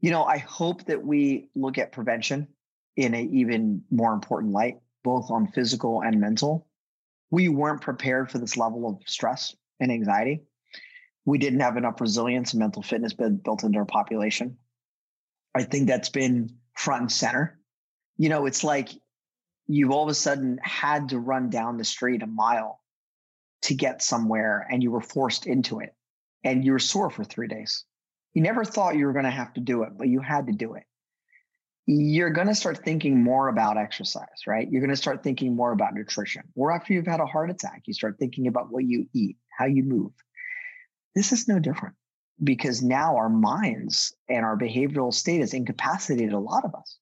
You 0.00 0.10
know, 0.10 0.24
I 0.24 0.38
hope 0.38 0.86
that 0.86 1.04
we 1.04 1.50
look 1.54 1.78
at 1.78 1.92
prevention 1.92 2.48
in 2.96 3.14
an 3.14 3.32
even 3.32 3.82
more 3.90 4.12
important 4.12 4.52
light, 4.52 4.80
both 5.02 5.30
on 5.30 5.48
physical 5.48 6.02
and 6.02 6.20
mental. 6.20 6.66
We 7.30 7.48
weren't 7.48 7.80
prepared 7.80 8.30
for 8.30 8.38
this 8.38 8.56
level 8.56 8.88
of 8.88 9.08
stress 9.08 9.54
and 9.78 9.90
anxiety. 9.90 10.42
We 11.24 11.38
didn't 11.38 11.60
have 11.60 11.76
enough 11.76 12.00
resilience 12.00 12.52
and 12.52 12.60
mental 12.60 12.82
fitness 12.82 13.12
built 13.12 13.62
into 13.62 13.78
our 13.78 13.84
population. 13.84 14.58
I 15.54 15.64
think 15.64 15.86
that's 15.86 16.08
been 16.08 16.56
front 16.74 17.02
and 17.02 17.12
center. 17.12 17.58
You 18.16 18.28
know, 18.28 18.46
it's 18.46 18.64
like 18.64 18.90
you've 19.66 19.90
all 19.90 20.04
of 20.04 20.08
a 20.08 20.14
sudden 20.14 20.58
had 20.62 21.10
to 21.10 21.18
run 21.18 21.50
down 21.50 21.76
the 21.76 21.84
street 21.84 22.22
a 22.22 22.26
mile 22.26 22.80
to 23.62 23.74
get 23.74 24.02
somewhere 24.02 24.66
and 24.70 24.82
you 24.82 24.90
were 24.90 25.00
forced 25.00 25.46
into 25.46 25.80
it 25.80 25.94
and 26.44 26.64
you 26.64 26.72
were 26.72 26.78
sore 26.78 27.10
for 27.10 27.24
three 27.24 27.48
days. 27.48 27.84
You 28.34 28.42
never 28.42 28.64
thought 28.64 28.96
you 28.96 29.06
were 29.06 29.12
going 29.12 29.24
to 29.24 29.30
have 29.30 29.52
to 29.54 29.60
do 29.60 29.82
it, 29.82 29.96
but 29.96 30.08
you 30.08 30.20
had 30.20 30.46
to 30.46 30.52
do 30.52 30.74
it. 30.74 30.84
You're 31.86 32.30
going 32.30 32.46
to 32.46 32.54
start 32.54 32.84
thinking 32.84 33.22
more 33.22 33.48
about 33.48 33.76
exercise, 33.76 34.46
right? 34.46 34.70
You're 34.70 34.82
going 34.82 34.90
to 34.90 34.96
start 34.96 35.22
thinking 35.22 35.56
more 35.56 35.72
about 35.72 35.94
nutrition. 35.94 36.42
Or 36.54 36.72
after 36.72 36.92
you've 36.92 37.06
had 37.06 37.20
a 37.20 37.26
heart 37.26 37.50
attack, 37.50 37.82
you 37.86 37.94
start 37.94 38.16
thinking 38.18 38.46
about 38.46 38.70
what 38.70 38.84
you 38.84 39.06
eat, 39.12 39.36
how 39.58 39.64
you 39.64 39.82
move. 39.82 40.12
This 41.14 41.32
is 41.32 41.48
no 41.48 41.58
different 41.58 41.96
because 42.42 42.82
now 42.82 43.16
our 43.16 43.28
minds 43.28 44.14
and 44.28 44.44
our 44.44 44.56
behavioral 44.56 45.12
state 45.12 45.40
has 45.40 45.54
incapacitated 45.54 46.32
a 46.32 46.38
lot 46.38 46.64
of 46.64 46.74
us. 46.74 46.98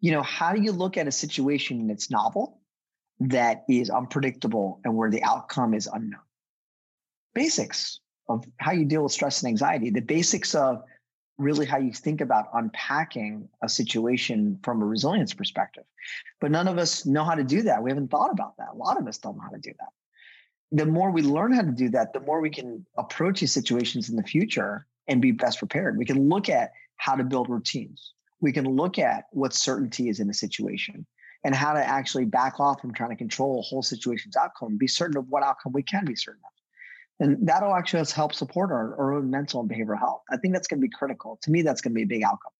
You 0.00 0.12
know, 0.12 0.22
how 0.22 0.52
do 0.52 0.60
you 0.60 0.72
look 0.72 0.96
at 0.96 1.06
a 1.06 1.12
situation 1.12 1.86
that's 1.86 2.10
novel, 2.10 2.60
that 3.20 3.64
is 3.68 3.88
unpredictable, 3.88 4.80
and 4.84 4.96
where 4.96 5.10
the 5.10 5.22
outcome 5.22 5.74
is 5.74 5.86
unknown? 5.86 6.20
Basics 7.34 8.00
of 8.28 8.44
how 8.58 8.72
you 8.72 8.84
deal 8.84 9.04
with 9.04 9.12
stress 9.12 9.42
and 9.42 9.48
anxiety, 9.48 9.90
the 9.90 10.00
basics 10.00 10.54
of 10.54 10.82
really 11.42 11.66
how 11.66 11.78
you 11.78 11.92
think 11.92 12.20
about 12.20 12.48
unpacking 12.54 13.48
a 13.62 13.68
situation 13.68 14.58
from 14.62 14.82
a 14.82 14.86
resilience 14.86 15.34
perspective. 15.34 15.84
But 16.40 16.50
none 16.50 16.68
of 16.68 16.78
us 16.78 17.04
know 17.04 17.24
how 17.24 17.34
to 17.34 17.44
do 17.44 17.62
that. 17.62 17.82
We 17.82 17.90
haven't 17.90 18.10
thought 18.10 18.30
about 18.30 18.56
that. 18.58 18.68
A 18.72 18.76
lot 18.76 19.00
of 19.00 19.06
us 19.06 19.18
don't 19.18 19.36
know 19.36 19.42
how 19.42 19.50
to 19.50 19.58
do 19.58 19.72
that. 19.78 19.88
The 20.74 20.86
more 20.86 21.10
we 21.10 21.22
learn 21.22 21.52
how 21.52 21.62
to 21.62 21.72
do 21.72 21.90
that, 21.90 22.12
the 22.12 22.20
more 22.20 22.40
we 22.40 22.50
can 22.50 22.86
approach 22.96 23.40
these 23.40 23.52
situations 23.52 24.08
in 24.08 24.16
the 24.16 24.22
future 24.22 24.86
and 25.08 25.20
be 25.20 25.32
best 25.32 25.58
prepared. 25.58 25.98
We 25.98 26.06
can 26.06 26.28
look 26.28 26.48
at 26.48 26.72
how 26.96 27.16
to 27.16 27.24
build 27.24 27.48
routines. 27.48 28.14
We 28.40 28.52
can 28.52 28.64
look 28.64 28.98
at 28.98 29.24
what 29.32 29.52
certainty 29.52 30.08
is 30.08 30.20
in 30.20 30.30
a 30.30 30.34
situation 30.34 31.06
and 31.44 31.54
how 31.54 31.72
to 31.72 31.84
actually 31.84 32.24
back 32.24 32.60
off 32.60 32.80
from 32.80 32.94
trying 32.94 33.10
to 33.10 33.16
control 33.16 33.58
a 33.58 33.62
whole 33.62 33.82
situation's 33.82 34.36
outcome, 34.36 34.78
be 34.78 34.86
certain 34.86 35.16
of 35.16 35.28
what 35.28 35.42
outcome 35.42 35.72
we 35.72 35.82
can 35.82 36.04
be 36.04 36.14
certain 36.14 36.40
of. 36.44 36.51
And 37.20 37.46
that'll 37.46 37.74
actually 37.74 38.04
help 38.12 38.34
support 38.34 38.70
our, 38.70 38.96
our 38.96 39.14
own 39.14 39.30
mental 39.30 39.60
and 39.60 39.70
behavioral 39.70 39.98
health. 39.98 40.22
I 40.30 40.36
think 40.36 40.54
that's 40.54 40.66
going 40.66 40.80
to 40.80 40.86
be 40.86 40.92
critical. 40.92 41.38
To 41.42 41.50
me, 41.50 41.62
that's 41.62 41.80
going 41.80 41.92
to 41.92 41.94
be 41.94 42.02
a 42.02 42.06
big 42.06 42.22
outcome. 42.24 42.52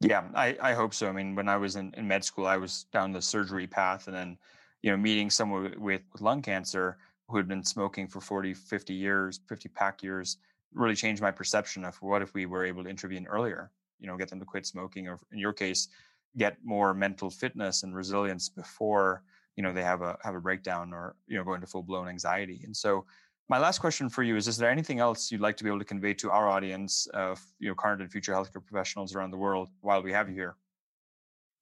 Yeah, 0.00 0.24
I, 0.34 0.56
I 0.60 0.72
hope 0.72 0.94
so. 0.94 1.08
I 1.08 1.12
mean, 1.12 1.34
when 1.34 1.48
I 1.48 1.56
was 1.56 1.76
in, 1.76 1.94
in 1.96 2.08
med 2.08 2.24
school, 2.24 2.46
I 2.46 2.56
was 2.56 2.86
down 2.92 3.12
the 3.12 3.22
surgery 3.22 3.66
path 3.66 4.08
and 4.08 4.16
then, 4.16 4.38
you 4.82 4.90
know, 4.90 4.96
meeting 4.96 5.30
someone 5.30 5.62
with, 5.62 5.76
with 5.76 6.02
lung 6.20 6.42
cancer 6.42 6.96
who 7.28 7.36
had 7.36 7.46
been 7.46 7.64
smoking 7.64 8.08
for 8.08 8.20
40, 8.20 8.52
50 8.54 8.94
years, 8.94 9.40
50 9.48 9.68
pack 9.68 10.02
years, 10.02 10.38
really 10.74 10.96
changed 10.96 11.22
my 11.22 11.30
perception 11.30 11.84
of 11.84 11.96
what 12.02 12.22
if 12.22 12.34
we 12.34 12.46
were 12.46 12.64
able 12.64 12.82
to 12.82 12.90
intervene 12.90 13.26
earlier, 13.26 13.70
you 14.00 14.06
know, 14.06 14.16
get 14.16 14.28
them 14.28 14.40
to 14.40 14.44
quit 14.44 14.66
smoking 14.66 15.06
or 15.08 15.18
in 15.30 15.38
your 15.38 15.52
case, 15.52 15.88
get 16.36 16.56
more 16.64 16.94
mental 16.94 17.30
fitness 17.30 17.82
and 17.82 17.94
resilience 17.94 18.48
before, 18.48 19.22
you 19.56 19.62
know, 19.62 19.72
they 19.72 19.82
have 19.82 20.02
a 20.02 20.16
have 20.22 20.34
a 20.34 20.40
breakdown 20.40 20.92
or, 20.92 21.14
you 21.26 21.36
know, 21.36 21.44
go 21.44 21.54
into 21.54 21.66
full 21.66 21.82
blown 21.82 22.08
anxiety. 22.08 22.62
And 22.64 22.76
so 22.76 23.04
my 23.52 23.58
last 23.58 23.80
question 23.80 24.08
for 24.08 24.22
you 24.22 24.36
is: 24.36 24.48
Is 24.48 24.56
there 24.56 24.70
anything 24.70 24.98
else 24.98 25.30
you'd 25.30 25.42
like 25.42 25.58
to 25.58 25.64
be 25.64 25.68
able 25.68 25.80
to 25.80 25.84
convey 25.84 26.14
to 26.14 26.30
our 26.30 26.48
audience 26.48 27.06
of 27.12 27.38
you 27.58 27.68
know 27.68 27.74
current 27.74 28.00
and 28.00 28.10
future 28.10 28.32
healthcare 28.32 28.64
professionals 28.64 29.14
around 29.14 29.30
the 29.30 29.36
world 29.36 29.68
while 29.82 30.02
we 30.02 30.10
have 30.12 30.30
you 30.30 30.34
here? 30.34 30.56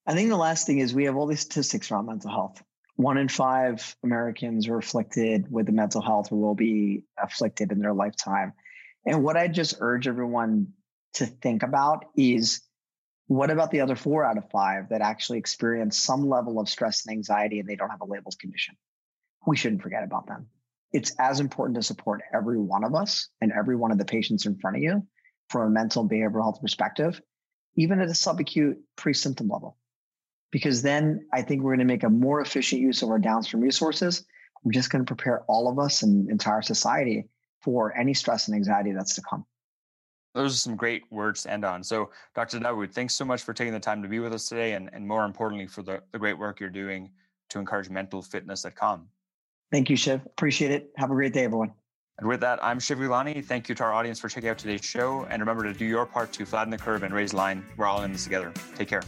I 0.07 0.14
think 0.14 0.29
the 0.29 0.37
last 0.37 0.68
thing 0.68 0.79
is 0.79 0.94
we 0.94 1.07
have 1.07 1.16
all 1.16 1.26
these 1.26 1.40
statistics 1.40 1.90
around 1.90 2.07
mental 2.07 2.31
health. 2.31 2.62
One 2.94 3.18
in 3.18 3.26
five 3.26 3.96
Americans 4.05 4.68
are 4.68 4.79
afflicted 4.79 5.50
with 5.50 5.66
the 5.66 5.72
mental 5.72 6.00
health 6.00 6.31
or 6.31 6.40
will 6.40 6.55
be 6.55 7.03
afflicted 7.20 7.72
in 7.72 7.81
their 7.81 7.92
lifetime. 7.92 8.53
And 9.05 9.24
what 9.24 9.37
I 9.37 9.48
just 9.48 9.74
urge 9.81 10.07
everyone 10.07 10.74
to 11.14 11.26
think 11.26 11.64
about 11.64 12.05
is 12.16 12.61
what 13.26 13.50
about 13.50 13.72
the 13.72 13.81
other 13.81 13.96
four 13.96 14.24
out 14.24 14.38
of 14.38 14.48
five 14.50 14.90
that 14.90 15.00
actually 15.00 15.38
experience 15.38 15.98
some 15.98 16.29
level 16.29 16.61
of 16.61 16.68
stress 16.68 17.05
and 17.05 17.12
anxiety 17.16 17.59
and 17.59 17.68
they 17.68 17.74
don't 17.74 17.90
have 17.90 18.00
a 18.00 18.07
labeled 18.07 18.38
condition? 18.38 18.76
We 19.44 19.57
shouldn't 19.57 19.83
forget 19.83 20.05
about 20.05 20.29
them 20.29 20.50
it's 20.92 21.14
as 21.18 21.40
important 21.40 21.76
to 21.76 21.83
support 21.83 22.22
every 22.35 22.59
one 22.59 22.85
of 22.85 22.94
us 22.94 23.29
and 23.40 23.53
every 23.53 23.76
one 23.76 23.92
of 23.92 23.98
the 23.98 24.05
patients 24.05 24.46
in 24.46 24.57
front 24.59 24.76
of 24.76 24.83
you 24.83 25.07
from 25.48 25.62
a 25.62 25.70
mental 25.70 26.03
and 26.03 26.11
behavioral 26.11 26.42
health 26.42 26.61
perspective, 26.61 27.20
even 27.76 28.00
at 28.00 28.09
a 28.09 28.12
subacute 28.12 28.76
pre-symptom 28.96 29.48
level. 29.48 29.76
Because 30.50 30.83
then 30.83 31.26
I 31.33 31.42
think 31.42 31.62
we're 31.62 31.70
going 31.70 31.87
to 31.87 31.92
make 31.92 32.03
a 32.03 32.11
more 32.11 32.40
efficient 32.40 32.81
use 32.81 33.03
of 33.03 33.11
our 33.11 33.18
downstream 33.18 33.62
resources. 33.62 34.24
We're 34.64 34.72
just 34.72 34.90
going 34.90 35.05
to 35.05 35.14
prepare 35.14 35.42
all 35.42 35.70
of 35.70 35.79
us 35.79 36.03
and 36.03 36.29
entire 36.29 36.62
society 36.62 37.29
for 37.62 37.96
any 37.96 38.14
stress 38.14 38.48
and 38.48 38.57
anxiety 38.57 38.92
that's 38.92 39.14
to 39.14 39.22
come. 39.22 39.46
Those 40.35 40.55
are 40.55 40.59
some 40.59 40.76
great 40.76 41.03
words 41.11 41.42
to 41.42 41.53
end 41.53 41.64
on. 41.64 41.83
So, 41.83 42.11
Dr. 42.35 42.61
Dawood, 42.61 42.92
thanks 42.92 43.14
so 43.14 43.24
much 43.24 43.42
for 43.42 43.53
taking 43.53 43.72
the 43.72 43.81
time 43.81 44.03
to 44.03 44.09
be 44.09 44.20
with 44.20 44.33
us 44.33 44.48
today 44.48 44.72
and, 44.72 44.88
and 44.92 45.07
more 45.07 45.24
importantly, 45.24 45.66
for 45.66 45.83
the, 45.83 46.03
the 46.12 46.18
great 46.18 46.38
work 46.38 46.61
you're 46.61 46.70
doing 46.70 47.11
to 47.50 47.59
encourage 47.59 47.90
mental 47.90 48.22
fitness 48.22 48.64
at 48.64 48.76
Calm. 48.76 49.09
Thank 49.70 49.88
you, 49.88 49.96
Shiv. 49.96 50.20
Appreciate 50.26 50.72
it. 50.72 50.90
Have 50.96 51.11
a 51.11 51.14
great 51.14 51.33
day, 51.33 51.44
everyone. 51.44 51.72
And 52.18 52.28
with 52.28 52.40
that, 52.40 52.62
I'm 52.62 52.78
Shiv 52.78 52.98
Gaglani. 52.98 53.44
Thank 53.44 53.68
you 53.68 53.74
to 53.76 53.85
our 53.85 53.92
audience 53.92 54.20
for 54.20 54.28
checking 54.28 54.50
out 54.50 54.59
today's 54.59 54.85
show. 54.85 55.26
And 55.30 55.40
remember 55.40 55.62
to 55.64 55.72
do 55.72 55.87
your 55.87 56.04
part 56.04 56.33
to 56.35 56.44
flatten 56.44 56.70
the 56.70 56.76
curve 56.76 57.02
and 57.02 57.14
raise 57.14 57.30
the 57.30 57.38
line. 57.38 57.64
We're 57.76 57.87
all 57.87 58.02
in 58.02 58.12
this 58.12 58.24
together. 58.24 58.52
Take 58.74 58.88
care. 58.88 59.02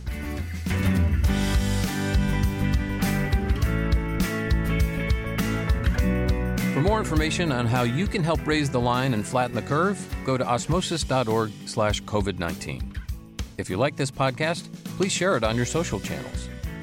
For 6.73 6.81
more 6.81 6.99
information 6.99 7.53
on 7.53 7.67
how 7.67 7.83
you 7.83 8.07
can 8.07 8.25
help 8.25 8.47
raise 8.47 8.71
the 8.71 8.81
line 8.81 9.13
and 9.13 9.27
flatten 9.27 9.55
the 9.55 9.63
curve, 9.63 10.03
go 10.25 10.39
to 10.39 10.45
osmosis.org 10.45 11.53
slash 11.67 12.03
COVID-19. 12.05 12.97
If 13.59 13.69
you 13.69 13.77
like 13.77 13.97
this 13.97 14.11
podcast, 14.11 14.73
please 14.97 15.13
share 15.13 15.37
it 15.37 15.45
on 15.45 15.55
your 15.55 15.67
social 15.67 16.01
channels. 16.01 16.49